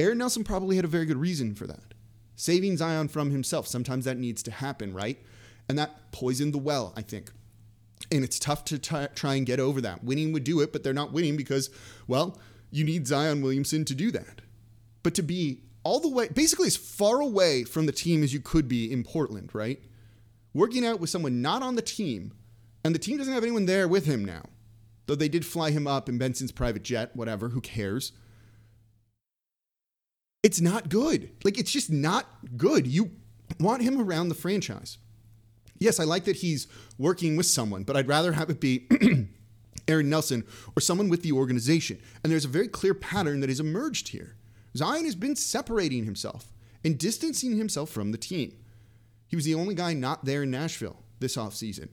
Aaron 0.00 0.16
Nelson 0.16 0.42
probably 0.42 0.76
had 0.76 0.86
a 0.86 0.88
very 0.88 1.04
good 1.04 1.18
reason 1.18 1.54
for 1.54 1.66
that. 1.66 1.92
Saving 2.36 2.76
Zion 2.76 3.08
from 3.08 3.30
himself. 3.30 3.66
Sometimes 3.66 4.04
that 4.04 4.18
needs 4.18 4.42
to 4.44 4.50
happen, 4.50 4.92
right? 4.92 5.18
And 5.68 5.78
that 5.78 6.12
poisoned 6.12 6.54
the 6.54 6.58
well, 6.58 6.92
I 6.96 7.02
think. 7.02 7.32
And 8.12 8.22
it's 8.22 8.38
tough 8.38 8.64
to 8.66 8.78
t- 8.78 9.06
try 9.14 9.34
and 9.34 9.46
get 9.46 9.58
over 9.58 9.80
that. 9.80 10.04
Winning 10.04 10.32
would 10.32 10.44
do 10.44 10.60
it, 10.60 10.72
but 10.72 10.84
they're 10.84 10.92
not 10.92 11.12
winning 11.12 11.36
because, 11.36 11.70
well, 12.06 12.38
you 12.70 12.84
need 12.84 13.06
Zion 13.06 13.42
Williamson 13.42 13.84
to 13.86 13.94
do 13.94 14.10
that. 14.12 14.42
But 15.02 15.14
to 15.14 15.22
be 15.22 15.62
all 15.82 15.98
the 15.98 16.08
way, 16.08 16.28
basically 16.28 16.66
as 16.66 16.76
far 16.76 17.20
away 17.20 17.64
from 17.64 17.86
the 17.86 17.92
team 17.92 18.22
as 18.22 18.34
you 18.34 18.40
could 18.40 18.68
be 18.68 18.92
in 18.92 19.02
Portland, 19.02 19.50
right? 19.54 19.80
Working 20.52 20.84
out 20.84 21.00
with 21.00 21.10
someone 21.10 21.40
not 21.42 21.62
on 21.62 21.76
the 21.76 21.82
team, 21.82 22.32
and 22.84 22.94
the 22.94 22.98
team 22.98 23.16
doesn't 23.16 23.32
have 23.32 23.42
anyone 23.42 23.66
there 23.66 23.88
with 23.88 24.06
him 24.06 24.24
now. 24.24 24.42
Though 25.06 25.14
they 25.14 25.28
did 25.28 25.46
fly 25.46 25.70
him 25.70 25.86
up 25.86 26.08
in 26.08 26.18
Benson's 26.18 26.52
private 26.52 26.82
jet, 26.82 27.14
whatever, 27.14 27.50
who 27.50 27.60
cares? 27.60 28.12
It's 30.42 30.60
not 30.60 30.88
good. 30.88 31.30
Like, 31.44 31.58
it's 31.58 31.72
just 31.72 31.90
not 31.90 32.26
good. 32.56 32.86
You 32.86 33.10
want 33.58 33.82
him 33.82 34.00
around 34.00 34.28
the 34.28 34.34
franchise. 34.34 34.98
Yes, 35.78 36.00
I 36.00 36.04
like 36.04 36.24
that 36.24 36.36
he's 36.36 36.66
working 36.98 37.36
with 37.36 37.46
someone, 37.46 37.84
but 37.84 37.96
I'd 37.96 38.08
rather 38.08 38.32
have 38.32 38.50
it 38.50 38.60
be 38.60 38.86
Aaron 39.88 40.08
Nelson 40.08 40.44
or 40.76 40.80
someone 40.80 41.08
with 41.08 41.22
the 41.22 41.32
organization. 41.32 42.00
And 42.22 42.32
there's 42.32 42.44
a 42.44 42.48
very 42.48 42.68
clear 42.68 42.94
pattern 42.94 43.40
that 43.40 43.50
has 43.50 43.60
emerged 43.60 44.08
here. 44.08 44.36
Zion 44.76 45.04
has 45.04 45.14
been 45.14 45.36
separating 45.36 46.04
himself 46.04 46.52
and 46.84 46.98
distancing 46.98 47.56
himself 47.56 47.90
from 47.90 48.12
the 48.12 48.18
team. 48.18 48.56
He 49.28 49.36
was 49.36 49.44
the 49.44 49.54
only 49.54 49.74
guy 49.74 49.92
not 49.92 50.24
there 50.24 50.44
in 50.44 50.50
Nashville 50.50 51.02
this 51.18 51.36
offseason. 51.36 51.88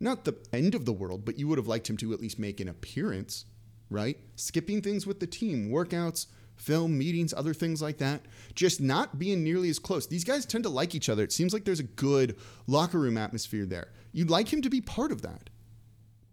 Not 0.00 0.24
the 0.24 0.36
end 0.52 0.74
of 0.74 0.84
the 0.84 0.92
world, 0.92 1.24
but 1.24 1.38
you 1.38 1.48
would 1.48 1.58
have 1.58 1.68
liked 1.68 1.88
him 1.88 1.96
to 1.98 2.12
at 2.12 2.20
least 2.20 2.38
make 2.38 2.60
an 2.60 2.68
appearance, 2.68 3.44
right? 3.90 4.18
Skipping 4.34 4.82
things 4.82 5.06
with 5.06 5.20
the 5.20 5.26
team, 5.26 5.70
workouts, 5.70 6.26
film, 6.56 6.96
meetings, 6.96 7.32
other 7.32 7.54
things 7.54 7.80
like 7.80 7.98
that, 7.98 8.22
just 8.54 8.80
not 8.80 9.18
being 9.18 9.44
nearly 9.44 9.68
as 9.68 9.78
close. 9.78 10.06
These 10.06 10.24
guys 10.24 10.46
tend 10.46 10.64
to 10.64 10.70
like 10.70 10.94
each 10.94 11.08
other. 11.08 11.22
It 11.22 11.32
seems 11.32 11.52
like 11.52 11.64
there's 11.64 11.80
a 11.80 11.84
good 11.84 12.36
locker 12.66 12.98
room 12.98 13.16
atmosphere 13.16 13.66
there. 13.66 13.92
You'd 14.12 14.30
like 14.30 14.52
him 14.52 14.62
to 14.62 14.70
be 14.70 14.80
part 14.80 15.12
of 15.12 15.22
that, 15.22 15.50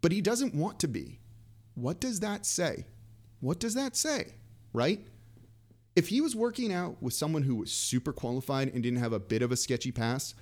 but 0.01 0.11
he 0.11 0.21
doesn't 0.21 0.55
want 0.55 0.79
to 0.79 0.87
be. 0.87 1.19
What 1.75 1.99
does 1.99 2.19
that 2.21 2.45
say? 2.45 2.85
What 3.39 3.59
does 3.59 3.73
that 3.73 3.95
say? 3.95 4.35
Right? 4.71 5.05
If 5.95 6.07
he 6.07 6.21
was 6.21 6.35
working 6.35 6.73
out 6.73 7.01
with 7.01 7.13
someone 7.13 7.43
who 7.43 7.55
was 7.55 7.71
super 7.71 8.13
qualified 8.13 8.73
and 8.73 8.81
didn't 8.81 8.99
have 8.99 9.13
a 9.13 9.19
bit 9.19 9.41
of 9.41 9.51
a 9.51 9.57
sketchy 9.57 9.91
pass, 9.91 10.33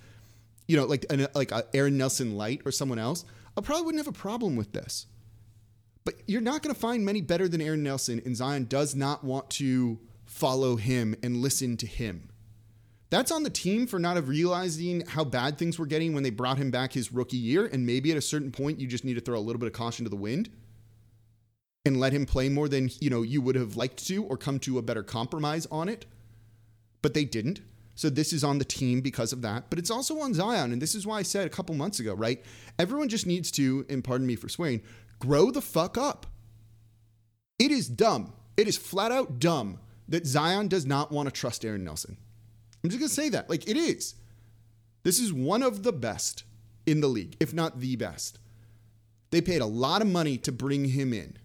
you 0.66 0.76
know, 0.76 0.84
like 0.84 1.04
an, 1.10 1.26
like 1.34 1.52
a 1.52 1.66
Aaron 1.74 1.98
Nelson 1.98 2.36
Light 2.36 2.62
or 2.64 2.72
someone 2.72 2.98
else, 2.98 3.24
I 3.56 3.60
probably 3.60 3.84
wouldn't 3.84 4.04
have 4.04 4.14
a 4.14 4.18
problem 4.18 4.56
with 4.56 4.72
this. 4.72 5.06
But 6.04 6.14
you're 6.26 6.40
not 6.40 6.62
going 6.62 6.74
to 6.74 6.80
find 6.80 7.04
many 7.04 7.20
better 7.20 7.48
than 7.48 7.60
Aaron 7.60 7.82
Nelson, 7.82 8.20
and 8.24 8.36
Zion 8.36 8.64
does 8.64 8.94
not 8.94 9.22
want 9.22 9.50
to 9.50 9.98
follow 10.24 10.76
him 10.76 11.14
and 11.22 11.36
listen 11.36 11.76
to 11.76 11.86
him. 11.86 12.30
That's 13.10 13.30
on 13.30 13.42
the 13.42 13.50
team 13.50 13.86
for 13.86 13.98
not 13.98 14.26
realizing 14.26 15.02
how 15.06 15.24
bad 15.24 15.58
things 15.58 15.78
were 15.78 15.86
getting 15.86 16.14
when 16.14 16.22
they 16.22 16.30
brought 16.30 16.56
him 16.56 16.70
back 16.70 16.94
his 16.94 17.12
rookie 17.12 17.36
year. 17.36 17.66
And 17.66 17.84
maybe 17.84 18.10
at 18.10 18.16
a 18.16 18.22
certain 18.22 18.50
point, 18.50 18.80
you 18.80 18.86
just 18.86 19.04
need 19.04 19.14
to 19.14 19.20
throw 19.20 19.38
a 19.38 19.40
little 19.40 19.60
bit 19.60 19.66
of 19.66 19.74
caution 19.74 20.04
to 20.06 20.08
the 20.08 20.16
wind 20.16 20.48
and 21.84 22.00
let 22.00 22.12
him 22.12 22.24
play 22.24 22.48
more 22.48 22.68
than 22.68 22.90
you 23.00 23.10
know 23.10 23.22
you 23.22 23.42
would 23.42 23.54
have 23.54 23.76
liked 23.76 24.06
to, 24.06 24.24
or 24.24 24.36
come 24.36 24.58
to 24.60 24.78
a 24.78 24.82
better 24.82 25.02
compromise 25.02 25.66
on 25.70 25.88
it. 25.88 26.06
But 27.02 27.12
they 27.12 27.24
didn't. 27.24 27.60
So 27.94 28.08
this 28.08 28.32
is 28.32 28.42
on 28.42 28.58
the 28.58 28.64
team 28.64 29.00
because 29.00 29.32
of 29.32 29.42
that, 29.42 29.68
but 29.68 29.78
it's 29.78 29.90
also 29.90 30.18
on 30.20 30.34
Zion. 30.34 30.72
And 30.72 30.80
this 30.80 30.94
is 30.94 31.06
why 31.06 31.18
I 31.18 31.22
said 31.22 31.46
a 31.46 31.50
couple 31.50 31.74
months 31.74 32.00
ago, 32.00 32.14
right? 32.14 32.42
Everyone 32.78 33.08
just 33.08 33.26
needs 33.26 33.50
to, 33.52 33.84
and 33.88 34.02
pardon 34.02 34.26
me 34.26 34.34
for 34.34 34.48
swearing, 34.48 34.82
grow 35.18 35.50
the 35.50 35.60
fuck 35.60 35.98
up. 35.98 36.26
It 37.58 37.70
is 37.70 37.88
dumb. 37.88 38.32
It 38.56 38.66
is 38.66 38.76
flat 38.76 39.12
out 39.12 39.38
dumb 39.38 39.78
that 40.08 40.26
Zion 40.26 40.68
does 40.68 40.86
not 40.86 41.12
want 41.12 41.28
to 41.28 41.32
trust 41.32 41.64
Aaron 41.64 41.84
Nelson. 41.84 42.16
I'm 42.82 42.90
just 42.90 42.98
going 42.98 43.08
to 43.08 43.14
say 43.14 43.28
that. 43.28 43.48
Like, 43.48 43.68
it 43.68 43.76
is. 43.76 44.14
This 45.04 45.20
is 45.20 45.32
one 45.32 45.62
of 45.62 45.82
the 45.82 45.92
best 45.92 46.44
in 46.86 47.00
the 47.00 47.08
league, 47.08 47.36
if 47.40 47.52
not 47.54 47.80
the 47.80 47.96
best. 47.96 48.38
They 49.30 49.40
paid 49.40 49.60
a 49.60 49.66
lot 49.66 50.02
of 50.02 50.08
money 50.08 50.36
to 50.38 50.52
bring 50.52 50.86
him 50.86 51.12
in. 51.12 51.36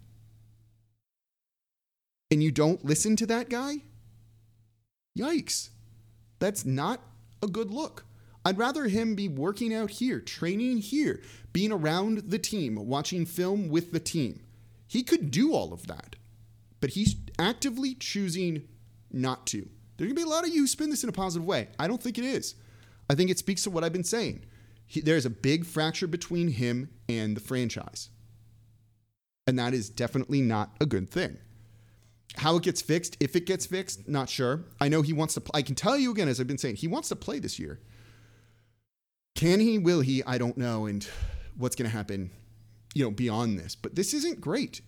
And 2.29 2.43
you 2.43 2.51
don't 2.51 2.83
listen 2.83 3.15
to 3.17 3.25
that 3.27 3.49
guy? 3.49 3.77
Yikes. 5.17 5.69
That's 6.39 6.65
not 6.65 7.01
a 7.41 7.47
good 7.47 7.71
look. 7.71 8.05
I'd 8.45 8.57
rather 8.57 8.87
him 8.87 9.15
be 9.15 9.27
working 9.27 9.73
out 9.73 9.89
here, 9.89 10.19
training 10.19 10.77
here, 10.77 11.21
being 11.51 11.71
around 11.71 12.29
the 12.29 12.39
team, 12.39 12.75
watching 12.75 13.25
film 13.25 13.67
with 13.69 13.91
the 13.91 13.99
team. 13.99 14.41
He 14.87 15.03
could 15.03 15.31
do 15.31 15.53
all 15.53 15.73
of 15.73 15.87
that, 15.87 16.15
but 16.79 16.91
he's 16.91 17.15
actively 17.37 17.93
choosing 17.93 18.67
not 19.11 19.45
to. 19.47 19.67
There's 19.97 20.07
gonna 20.09 20.15
be 20.15 20.29
a 20.29 20.33
lot 20.33 20.47
of 20.47 20.53
you 20.53 20.61
who 20.61 20.67
spin 20.67 20.89
this 20.89 21.03
in 21.03 21.09
a 21.09 21.13
positive 21.13 21.45
way. 21.45 21.67
I 21.77 21.87
don't 21.87 22.01
think 22.01 22.17
it 22.17 22.23
is. 22.23 22.55
I 23.09 23.15
think 23.15 23.29
it 23.29 23.39
speaks 23.39 23.63
to 23.63 23.69
what 23.69 23.83
I've 23.83 23.93
been 23.93 24.03
saying. 24.03 24.45
He, 24.85 25.01
there's 25.01 25.25
a 25.25 25.29
big 25.29 25.65
fracture 25.65 26.07
between 26.07 26.49
him 26.49 26.89
and 27.09 27.35
the 27.35 27.41
franchise. 27.41 28.09
And 29.45 29.57
that 29.59 29.73
is 29.73 29.89
definitely 29.89 30.41
not 30.41 30.75
a 30.79 30.85
good 30.85 31.09
thing. 31.09 31.37
How 32.37 32.55
it 32.57 32.63
gets 32.63 32.81
fixed, 32.81 33.17
if 33.19 33.35
it 33.35 33.45
gets 33.45 33.65
fixed, 33.65 34.07
not 34.07 34.29
sure. 34.29 34.63
I 34.79 34.89
know 34.89 35.01
he 35.01 35.11
wants 35.11 35.33
to 35.33 35.41
play. 35.41 35.59
I 35.59 35.61
can 35.63 35.75
tell 35.75 35.97
you 35.97 36.11
again, 36.11 36.27
as 36.27 36.39
I've 36.39 36.47
been 36.47 36.57
saying, 36.57 36.75
he 36.75 36.87
wants 36.87 37.09
to 37.09 37.15
play 37.15 37.39
this 37.39 37.57
year. 37.57 37.79
Can 39.35 39.59
he? 39.59 39.79
Will 39.79 40.01
he? 40.01 40.23
I 40.23 40.37
don't 40.37 40.57
know. 40.57 40.85
And 40.85 41.07
what's 41.57 41.75
going 41.75 41.89
to 41.89 41.95
happen, 41.95 42.29
you 42.93 43.03
know, 43.03 43.11
beyond 43.11 43.57
this. 43.57 43.75
But 43.75 43.95
this 43.95 44.13
isn't 44.13 44.39
great. 44.39 44.81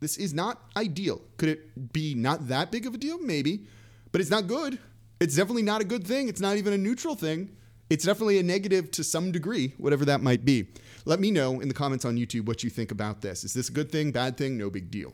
This 0.00 0.16
is 0.16 0.32
not 0.32 0.60
ideal. 0.76 1.22
Could 1.38 1.48
it 1.48 1.92
be 1.92 2.14
not 2.14 2.48
that 2.48 2.70
big 2.70 2.86
of 2.86 2.94
a 2.94 2.98
deal? 2.98 3.18
Maybe. 3.18 3.66
But 4.12 4.20
it's 4.20 4.30
not 4.30 4.46
good. 4.46 4.78
It's 5.20 5.36
definitely 5.36 5.62
not 5.62 5.80
a 5.80 5.84
good 5.84 6.06
thing. 6.06 6.28
It's 6.28 6.40
not 6.40 6.56
even 6.56 6.72
a 6.72 6.78
neutral 6.78 7.14
thing. 7.14 7.56
It's 7.90 8.04
definitely 8.04 8.38
a 8.38 8.42
negative 8.42 8.90
to 8.92 9.04
some 9.04 9.32
degree, 9.32 9.74
whatever 9.78 10.04
that 10.06 10.22
might 10.22 10.44
be. 10.44 10.68
Let 11.04 11.20
me 11.20 11.30
know 11.30 11.60
in 11.60 11.68
the 11.68 11.74
comments 11.74 12.04
on 12.04 12.16
YouTube 12.16 12.46
what 12.46 12.64
you 12.64 12.70
think 12.70 12.90
about 12.90 13.22
this. 13.22 13.44
Is 13.44 13.54
this 13.54 13.68
a 13.68 13.72
good 13.72 13.90
thing, 13.92 14.12
bad 14.12 14.36
thing, 14.36 14.56
no 14.56 14.70
big 14.70 14.90
deal? 14.90 15.12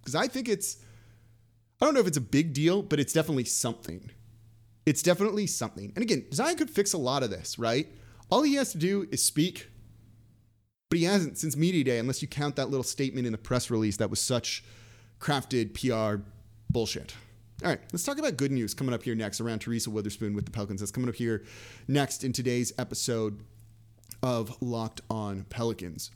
Because 0.00 0.14
I 0.14 0.26
think 0.26 0.48
it's, 0.48 0.78
I 1.80 1.84
don't 1.84 1.94
know 1.94 2.00
if 2.00 2.06
it's 2.06 2.16
a 2.16 2.22
big 2.22 2.52
deal, 2.52 2.82
but 2.82 2.98
it's 2.98 3.12
definitely 3.12 3.44
something. 3.44 4.10
It's 4.84 5.02
definitely 5.02 5.46
something. 5.46 5.92
And 5.94 6.02
again, 6.02 6.24
Zion 6.32 6.56
could 6.56 6.70
fix 6.70 6.92
a 6.92 6.98
lot 6.98 7.22
of 7.22 7.30
this, 7.30 7.58
right? 7.58 7.88
All 8.30 8.42
he 8.42 8.54
has 8.54 8.72
to 8.72 8.78
do 8.78 9.06
is 9.12 9.22
speak, 9.22 9.68
but 10.90 10.98
he 10.98 11.04
hasn't 11.04 11.38
since 11.38 11.56
Media 11.56 11.84
Day, 11.84 11.98
unless 11.98 12.22
you 12.22 12.28
count 12.28 12.56
that 12.56 12.70
little 12.70 12.84
statement 12.84 13.26
in 13.26 13.32
the 13.32 13.38
press 13.38 13.70
release 13.70 13.96
that 13.98 14.10
was 14.10 14.20
such 14.20 14.64
crafted 15.20 15.74
PR 15.74 16.22
bullshit. 16.70 17.14
All 17.62 17.70
right, 17.70 17.80
let's 17.92 18.04
talk 18.04 18.18
about 18.18 18.36
good 18.36 18.52
news 18.52 18.72
coming 18.72 18.94
up 18.94 19.02
here 19.02 19.14
next 19.14 19.40
around 19.40 19.60
Teresa 19.60 19.90
Weatherspoon 19.90 20.34
with 20.34 20.44
the 20.44 20.50
Pelicans. 20.50 20.80
That's 20.80 20.92
coming 20.92 21.08
up 21.08 21.16
here 21.16 21.44
next 21.86 22.24
in 22.24 22.32
today's 22.32 22.72
episode 22.78 23.40
of 24.22 24.56
Locked 24.62 25.00
On 25.10 25.44
Pelicans. 25.50 26.10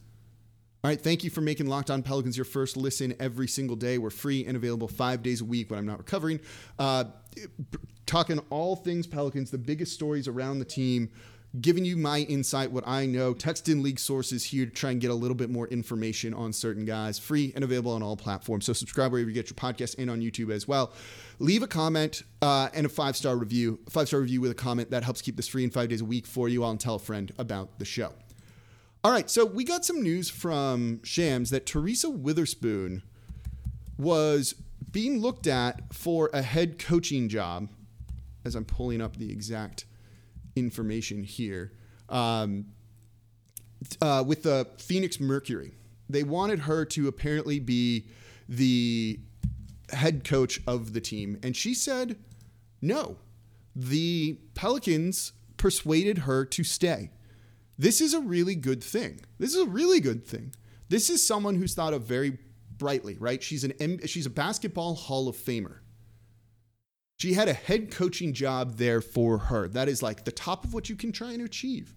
All 0.85 0.89
right, 0.89 1.01
thank 1.01 1.23
you 1.23 1.31
for 1.31 1.43
making 1.43 1.67
Locked 1.69 1.93
On 1.93 2.03
Pelicans 2.03 2.37
your 2.37 2.45
first 2.45 2.77
listen 2.77 3.15
every 3.21 3.47
single 3.47 3.77
day. 3.77 3.99
We're 3.99 4.11
free 4.11 4.45
and 4.45 4.57
available 4.57 4.89
five 4.89 5.23
days 5.23 5.41
a 5.41 5.45
week 5.45 5.71
when 5.71 5.79
I'm 5.79 5.87
not 5.87 5.99
recovering. 5.99 6.41
Uh, 6.77 7.05
talking 8.05 8.41
all 8.51 8.75
things 8.75 9.07
Pelicans, 9.07 9.53
the 9.53 9.59
biggest 9.59 9.93
stories 9.93 10.27
around 10.27 10.59
the 10.59 10.65
team, 10.65 11.09
giving 11.61 11.85
you 11.85 11.97
my 11.97 12.23
insight, 12.23 12.73
what 12.73 12.83
I 12.85 13.07
know. 13.07 13.33
Text 13.33 13.69
in 13.69 13.81
league 13.81 14.01
sources 14.01 14.43
here 14.43 14.65
to 14.65 14.73
try 14.73 14.91
and 14.91 15.01
get 15.01 15.13
a 15.13 15.15
little 15.15 15.37
bit 15.37 15.51
more 15.51 15.69
information 15.69 16.35
on 16.35 16.53
certain 16.53 16.85
guys. 16.85 17.17
Free 17.17 17.53
and 17.55 17.63
available 17.63 17.93
on 17.93 18.03
all 18.03 18.17
platforms. 18.17 18.67
So 18.67 18.73
subscribe 18.73 19.13
wherever 19.13 19.31
you 19.31 19.35
get 19.35 19.51
your 19.51 19.55
podcast 19.55 19.95
and 19.99 20.11
on 20.11 20.21
YouTube 20.21 20.53
as 20.53 20.67
well. 20.67 20.93
Leave 21.39 21.63
a 21.63 21.69
comment 21.69 22.25
uh, 22.41 22.71
and 22.75 22.87
a 22.87 22.89
five 22.89 23.17
star 23.17 23.37
review. 23.37 23.79
Five 23.89 24.09
star 24.09 24.19
review 24.19 24.41
with 24.41 24.51
a 24.51 24.57
comment 24.57 24.91
that 24.91 25.05
helps 25.05 25.23
keep 25.23 25.37
this 25.37 25.47
free 25.47 25.63
and 25.63 25.73
five 25.73 25.91
days 25.91 26.01
a 26.01 26.05
week 26.05 26.27
for 26.27 26.49
you. 26.49 26.65
I'll 26.65 26.77
tell 26.77 26.97
a 26.97 26.99
friend 26.99 27.33
about 27.39 27.79
the 27.79 27.85
show. 27.85 28.13
All 29.05 29.11
right, 29.11 29.29
so 29.29 29.45
we 29.45 29.65
got 29.65 29.85
some 29.85 30.01
news 30.01 30.31
from 30.31 31.01
Shams 31.03 31.51
that 31.51 31.67
Teresa 31.67 32.07
Weatherspoon 32.07 33.03
was 33.99 34.55
being 34.93 35.21
looked 35.21 35.49
at 35.49 35.93
for 35.93 36.31
a 36.33 36.41
head 36.41 36.79
coaching 36.79 37.29
job. 37.29 37.69
As 38.45 38.55
I'm 38.55 38.65
pulling 38.65 39.01
up 39.01 39.17
the 39.17 39.33
exact 39.33 39.87
information 40.55 41.25
here 41.25 41.73
um, 42.09 42.67
uh, 44.01 44.23
with 44.25 44.45
the 44.45 44.69
Phoenix 44.79 45.19
Mercury. 45.19 45.73
They 46.09 46.23
wanted 46.23 46.61
her 46.61 46.85
to 46.87 47.09
apparently 47.09 47.59
be 47.59 48.07
the 48.49 49.19
head 49.91 50.23
coach 50.23 50.61
of 50.65 50.93
the 50.93 51.01
team, 51.01 51.39
and 51.43 51.57
she 51.57 51.75
said 51.75 52.17
no. 52.81 53.17
The 53.75 54.39
Pelicans 54.55 55.33
persuaded 55.57 56.19
her 56.19 56.45
to 56.45 56.63
stay. 56.63 57.11
This 57.83 58.01
is 58.01 58.15
a 58.15 58.21
really 58.21 58.55
good 58.55 58.81
thing. 58.81 59.23
This 59.41 59.57
is 59.57 59.61
a 59.61 59.69
really 59.69 59.99
good 59.99 60.25
thing. 60.25 60.55
This 60.89 61.11
is 61.11 61.27
someone 61.27 61.57
who's 61.57 61.75
thought 61.75 61.93
of 61.93 62.05
very 62.05 62.39
brightly, 62.79 63.17
right? 63.19 63.43
She's 63.43 63.65
an 63.65 63.99
she's 64.07 64.25
a 64.25 64.31
basketball 64.31 64.95
Hall 64.95 65.29
of 65.29 65.35
Famer. 65.35 65.79
She 67.19 67.33
had 67.33 67.49
a 67.49 67.53
head 67.53 67.91
coaching 67.91 68.35
job 68.35 68.77
there 68.77 69.01
for 69.01 69.37
her. 69.37 69.67
That 69.67 69.89
is 69.89 70.01
like 70.01 70.25
the 70.25 70.31
top 70.31 70.65
of 70.65 70.73
what 70.73 70.89
you 70.89 70.95
can 70.95 71.11
try 71.11 71.33
and 71.33 71.43
achieve. 71.43 71.97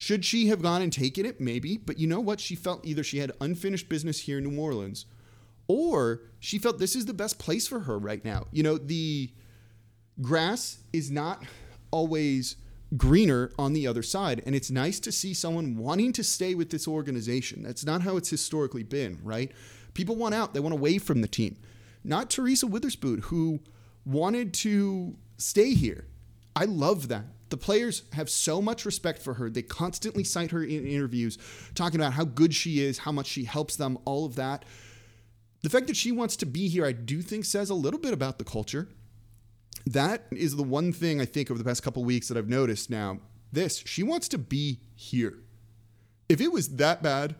Should 0.00 0.24
she 0.24 0.46
have 0.46 0.62
gone 0.62 0.80
and 0.80 0.90
taken 0.94 1.26
it? 1.26 1.42
Maybe. 1.42 1.76
But 1.76 1.98
you 1.98 2.06
know 2.06 2.20
what? 2.20 2.40
She 2.40 2.54
felt 2.54 2.86
either 2.86 3.04
she 3.04 3.18
had 3.18 3.32
unfinished 3.42 3.90
business 3.90 4.20
here 4.20 4.38
in 4.38 4.44
New 4.44 4.58
Orleans 4.58 5.04
or 5.66 6.22
she 6.40 6.58
felt 6.58 6.78
this 6.78 6.96
is 6.96 7.04
the 7.04 7.12
best 7.12 7.38
place 7.38 7.68
for 7.68 7.80
her 7.80 7.98
right 7.98 8.24
now. 8.24 8.46
You 8.50 8.62
know, 8.62 8.78
the 8.78 9.30
grass 10.22 10.78
is 10.94 11.10
not 11.10 11.44
always 11.90 12.56
greener 12.96 13.52
on 13.58 13.72
the 13.72 13.86
other 13.86 14.02
side. 14.02 14.42
And 14.46 14.54
it's 14.54 14.70
nice 14.70 14.98
to 15.00 15.12
see 15.12 15.34
someone 15.34 15.76
wanting 15.76 16.12
to 16.14 16.24
stay 16.24 16.54
with 16.54 16.70
this 16.70 16.88
organization. 16.88 17.62
That's 17.62 17.84
not 17.84 18.02
how 18.02 18.16
it's 18.16 18.30
historically 18.30 18.82
been, 18.82 19.18
right? 19.22 19.52
People 19.94 20.16
want 20.16 20.34
out, 20.34 20.54
they 20.54 20.60
want 20.60 20.72
away 20.72 20.98
from 20.98 21.20
the 21.20 21.28
team. 21.28 21.56
Not 22.04 22.30
Teresa 22.30 22.66
Weatherspoon, 22.66 23.24
who 23.24 23.60
wanted 24.04 24.54
to 24.54 25.16
stay 25.36 25.74
here. 25.74 26.06
I 26.56 26.64
love 26.64 27.08
that. 27.08 27.24
The 27.50 27.56
players 27.56 28.02
have 28.12 28.28
so 28.28 28.60
much 28.60 28.84
respect 28.84 29.22
for 29.22 29.34
her. 29.34 29.48
They 29.48 29.62
constantly 29.62 30.24
cite 30.24 30.50
her 30.50 30.62
in 30.62 30.86
interviews, 30.86 31.38
talking 31.74 32.00
about 32.00 32.12
how 32.12 32.24
good 32.24 32.54
she 32.54 32.80
is, 32.80 32.98
how 32.98 33.12
much 33.12 33.26
she 33.26 33.44
helps 33.44 33.76
them, 33.76 33.98
all 34.04 34.26
of 34.26 34.36
that. 34.36 34.64
The 35.62 35.70
fact 35.70 35.86
that 35.88 35.96
she 35.96 36.12
wants 36.12 36.36
to 36.36 36.46
be 36.46 36.68
here, 36.68 36.84
I 36.84 36.92
do 36.92 37.22
think 37.22 37.44
says 37.44 37.70
a 37.70 37.74
little 37.74 37.98
bit 37.98 38.12
about 38.12 38.38
the 38.38 38.44
culture. 38.44 38.88
That 39.86 40.26
is 40.30 40.56
the 40.56 40.62
one 40.62 40.92
thing 40.92 41.20
I 41.20 41.24
think 41.24 41.50
over 41.50 41.58
the 41.58 41.64
past 41.64 41.82
couple 41.82 42.04
weeks 42.04 42.28
that 42.28 42.36
I've 42.36 42.48
noticed 42.48 42.90
now. 42.90 43.20
This, 43.52 43.82
she 43.86 44.02
wants 44.02 44.28
to 44.28 44.38
be 44.38 44.80
here. 44.94 45.38
If 46.28 46.40
it 46.40 46.52
was 46.52 46.76
that 46.76 47.02
bad, 47.02 47.34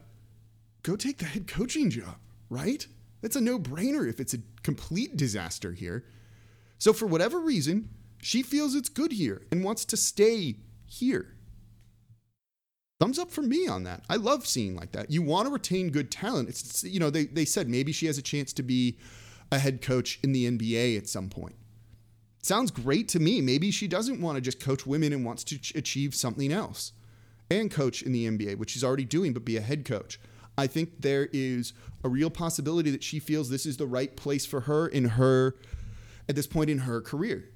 go 0.82 0.96
take 0.96 1.18
the 1.18 1.26
head 1.26 1.46
coaching 1.46 1.90
job, 1.90 2.16
right? 2.48 2.86
That's 3.20 3.36
a 3.36 3.40
no 3.40 3.58
brainer 3.58 4.08
if 4.08 4.20
it's 4.20 4.34
a 4.34 4.38
complete 4.62 5.16
disaster 5.16 5.72
here. 5.72 6.04
So, 6.78 6.92
for 6.92 7.06
whatever 7.06 7.40
reason, 7.40 7.90
she 8.22 8.42
feels 8.42 8.74
it's 8.74 8.88
good 8.88 9.12
here 9.12 9.42
and 9.50 9.64
wants 9.64 9.84
to 9.86 9.96
stay 9.96 10.56
here. 10.86 11.34
Thumbs 13.00 13.18
up 13.18 13.30
for 13.30 13.42
me 13.42 13.68
on 13.68 13.84
that. 13.84 14.02
I 14.08 14.16
love 14.16 14.46
seeing 14.46 14.74
like 14.74 14.92
that. 14.92 15.10
You 15.10 15.22
want 15.22 15.46
to 15.46 15.52
retain 15.52 15.90
good 15.90 16.10
talent. 16.10 16.48
It's 16.48 16.82
you 16.82 16.98
know 16.98 17.10
they 17.10 17.26
they 17.26 17.44
said 17.44 17.68
maybe 17.68 17.92
she 17.92 18.06
has 18.06 18.18
a 18.18 18.22
chance 18.22 18.52
to 18.54 18.62
be 18.62 18.98
a 19.52 19.58
head 19.58 19.82
coach 19.82 20.18
in 20.22 20.32
the 20.32 20.50
NBA 20.50 20.96
at 20.96 21.08
some 21.08 21.28
point. 21.28 21.54
Sounds 22.40 22.70
great 22.70 23.08
to 23.08 23.18
me. 23.18 23.40
Maybe 23.40 23.70
she 23.70 23.88
doesn't 23.88 24.20
want 24.20 24.36
to 24.36 24.40
just 24.40 24.60
coach 24.60 24.86
women 24.86 25.12
and 25.12 25.24
wants 25.24 25.44
to 25.44 25.58
achieve 25.74 26.14
something 26.14 26.52
else 26.52 26.92
and 27.50 27.70
coach 27.70 28.02
in 28.02 28.12
the 28.12 28.26
NBA, 28.26 28.58
which 28.58 28.70
she's 28.70 28.84
already 28.84 29.04
doing, 29.04 29.32
but 29.32 29.44
be 29.44 29.56
a 29.56 29.60
head 29.60 29.84
coach. 29.84 30.20
I 30.56 30.66
think 30.66 31.02
there 31.02 31.28
is 31.32 31.72
a 32.04 32.08
real 32.08 32.30
possibility 32.30 32.90
that 32.90 33.02
she 33.02 33.20
feels 33.20 33.48
this 33.48 33.66
is 33.66 33.76
the 33.76 33.86
right 33.86 34.16
place 34.16 34.44
for 34.44 34.62
her 34.62 34.86
in 34.88 35.04
her 35.10 35.56
at 36.28 36.36
this 36.36 36.46
point 36.46 36.70
in 36.70 36.78
her 36.78 37.00
career. 37.00 37.50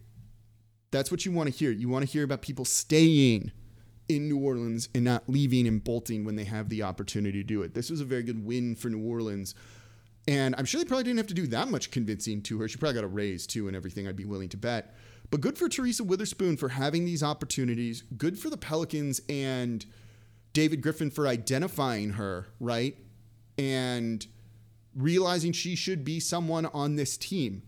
That's 0.91 1.11
what 1.11 1.25
you 1.25 1.33
want 1.33 1.51
to 1.51 1.55
hear. 1.57 1.71
You 1.71 1.89
want 1.89 2.07
to 2.07 2.11
hear 2.11 2.23
about 2.23 2.43
people 2.43 2.65
staying 2.65 3.51
in 4.09 4.29
New 4.29 4.39
Orleans 4.39 4.89
and 4.95 5.05
not 5.05 5.29
leaving 5.29 5.67
and 5.67 5.83
bolting 5.83 6.25
when 6.25 6.37
they 6.37 6.45
have 6.45 6.69
the 6.69 6.83
opportunity 6.83 7.39
to 7.39 7.45
do 7.45 7.62
it. 7.62 7.75
This 7.75 7.91
was 7.91 8.01
a 8.01 8.05
very 8.05 8.23
good 8.23 8.45
win 8.45 8.77
for 8.77 8.89
New 8.89 9.05
Orleans. 9.05 9.55
And 10.29 10.55
I'm 10.57 10.64
sure 10.64 10.81
they 10.81 10.85
probably 10.85 11.05
didn't 11.05 11.19
have 11.19 11.26
to 11.29 11.35
do 11.35 11.47
that 11.49 11.69
much 11.69 11.91
convincing 11.91 12.43
to 12.43 12.61
her. 12.61 12.69
She 12.69 12.79
probably 12.79 12.95
got 12.95 13.05
a 13.05 13.09
raise 13.09 13.47
too 13.47 13.67
and 13.67 13.76
everything, 13.76 14.07
I'd 14.07 14.17
be 14.17 14.25
willing 14.25 14.49
to 14.50 14.57
bet. 14.57 14.95
But 15.31 15.41
good 15.41 15.57
for 15.57 15.69
Teresa 15.69 16.05
Weatherspoon 16.05 16.59
for 16.59 16.69
having 16.69 17.05
these 17.05 17.23
opportunities. 17.23 18.02
Good 18.17 18.38
for 18.38 18.50
the 18.50 18.57
Pelicans 18.57 19.21
and 19.29 19.85
David 20.52 20.83
Griffin 20.83 21.11
for 21.11 21.26
identifying 21.26 22.11
her, 22.11 22.49
right? 22.61 22.97
And 23.59 24.25
realizing 24.95 25.52
she 25.52 25.75
should 25.75 26.05
be 26.05 26.21
someone 26.21 26.67
on 26.67 26.97
this 26.97 27.17
team. 27.17 27.62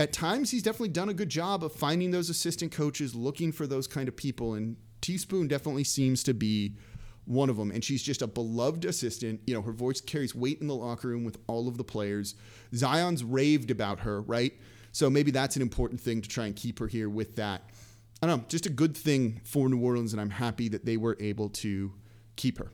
At 0.00 0.12
times, 0.12 0.50
he's 0.50 0.62
definitely 0.62 0.88
done 0.88 1.08
a 1.08 1.14
good 1.14 1.28
job 1.28 1.62
of 1.62 1.72
finding 1.72 2.10
those 2.10 2.28
assistant 2.28 2.72
coaches, 2.72 3.14
looking 3.14 3.52
for 3.52 3.66
those 3.66 3.86
kind 3.86 4.08
of 4.08 4.16
people. 4.16 4.54
And 4.54 4.76
Teaspoon 5.00 5.46
definitely 5.46 5.84
seems 5.84 6.24
to 6.24 6.34
be 6.34 6.76
one 7.26 7.50
of 7.50 7.56
them. 7.56 7.70
And 7.70 7.82
she's 7.82 8.02
just 8.02 8.22
a 8.22 8.26
beloved 8.26 8.84
assistant. 8.84 9.40
You 9.46 9.54
know, 9.54 9.62
her 9.62 9.72
voice 9.72 10.00
carries 10.00 10.34
weight 10.34 10.60
in 10.60 10.66
the 10.66 10.74
locker 10.74 11.08
room 11.08 11.24
with 11.24 11.38
all 11.46 11.68
of 11.68 11.78
the 11.78 11.84
players. 11.84 12.34
Zion's 12.74 13.24
raved 13.24 13.70
about 13.70 14.00
her, 14.00 14.20
right? 14.22 14.52
So 14.92 15.10
maybe 15.10 15.30
that's 15.30 15.56
an 15.56 15.62
important 15.62 16.00
thing 16.00 16.22
to 16.22 16.28
try 16.28 16.46
and 16.46 16.54
keep 16.54 16.78
her 16.78 16.86
here 16.86 17.08
with 17.08 17.36
that. 17.36 17.62
I 18.22 18.26
don't 18.26 18.38
know, 18.38 18.44
just 18.48 18.64
a 18.64 18.70
good 18.70 18.96
thing 18.96 19.40
for 19.44 19.68
New 19.68 19.82
Orleans, 19.84 20.12
and 20.12 20.20
I'm 20.20 20.30
happy 20.30 20.68
that 20.68 20.86
they 20.86 20.96
were 20.96 21.16
able 21.20 21.50
to 21.50 21.92
keep 22.36 22.58
her. 22.58 22.70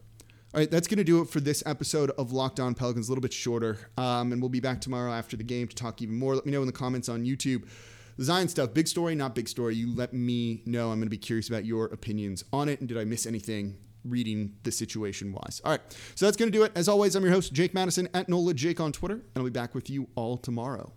All 0.52 0.60
right, 0.60 0.70
that's 0.70 0.86
going 0.86 0.98
to 0.98 1.04
do 1.04 1.22
it 1.22 1.28
for 1.28 1.40
this 1.40 1.62
episode 1.64 2.10
of 2.10 2.32
Locked 2.32 2.60
On 2.60 2.74
Pelicans, 2.74 3.08
a 3.08 3.10
little 3.10 3.22
bit 3.22 3.32
shorter. 3.32 3.78
Um, 3.96 4.32
and 4.32 4.42
we'll 4.42 4.48
be 4.48 4.60
back 4.60 4.80
tomorrow 4.80 5.12
after 5.12 5.36
the 5.36 5.44
game 5.44 5.68
to 5.68 5.74
talk 5.74 6.02
even 6.02 6.16
more. 6.16 6.34
Let 6.34 6.44
me 6.44 6.52
know 6.52 6.60
in 6.60 6.66
the 6.66 6.72
comments 6.72 7.08
on 7.08 7.24
YouTube. 7.24 7.68
The 8.16 8.24
Zion 8.24 8.48
stuff, 8.48 8.74
big 8.74 8.86
story, 8.86 9.14
not 9.14 9.34
big 9.34 9.48
story. 9.48 9.76
You 9.76 9.94
let 9.94 10.12
me 10.12 10.62
know. 10.66 10.90
I'm 10.90 10.98
going 10.98 11.06
to 11.06 11.10
be 11.10 11.18
curious 11.18 11.48
about 11.48 11.64
your 11.64 11.86
opinions 11.86 12.44
on 12.52 12.68
it. 12.68 12.80
And 12.80 12.88
did 12.88 12.98
I 12.98 13.04
miss 13.04 13.26
anything 13.26 13.78
reading 14.04 14.54
the 14.62 14.72
situation 14.72 15.32
wise? 15.32 15.60
All 15.64 15.72
right, 15.72 15.80
so 16.14 16.26
that's 16.26 16.36
going 16.36 16.50
to 16.50 16.58
do 16.58 16.64
it. 16.64 16.72
As 16.74 16.88
always, 16.88 17.14
I'm 17.14 17.22
your 17.22 17.32
host, 17.32 17.52
Jake 17.52 17.74
Madison 17.74 18.08
at 18.14 18.28
NOLA 18.28 18.54
Jake 18.54 18.80
on 18.80 18.92
Twitter, 18.92 19.14
and 19.14 19.36
I'll 19.36 19.44
be 19.44 19.50
back 19.50 19.74
with 19.74 19.90
you 19.90 20.08
all 20.14 20.36
tomorrow. 20.36 20.92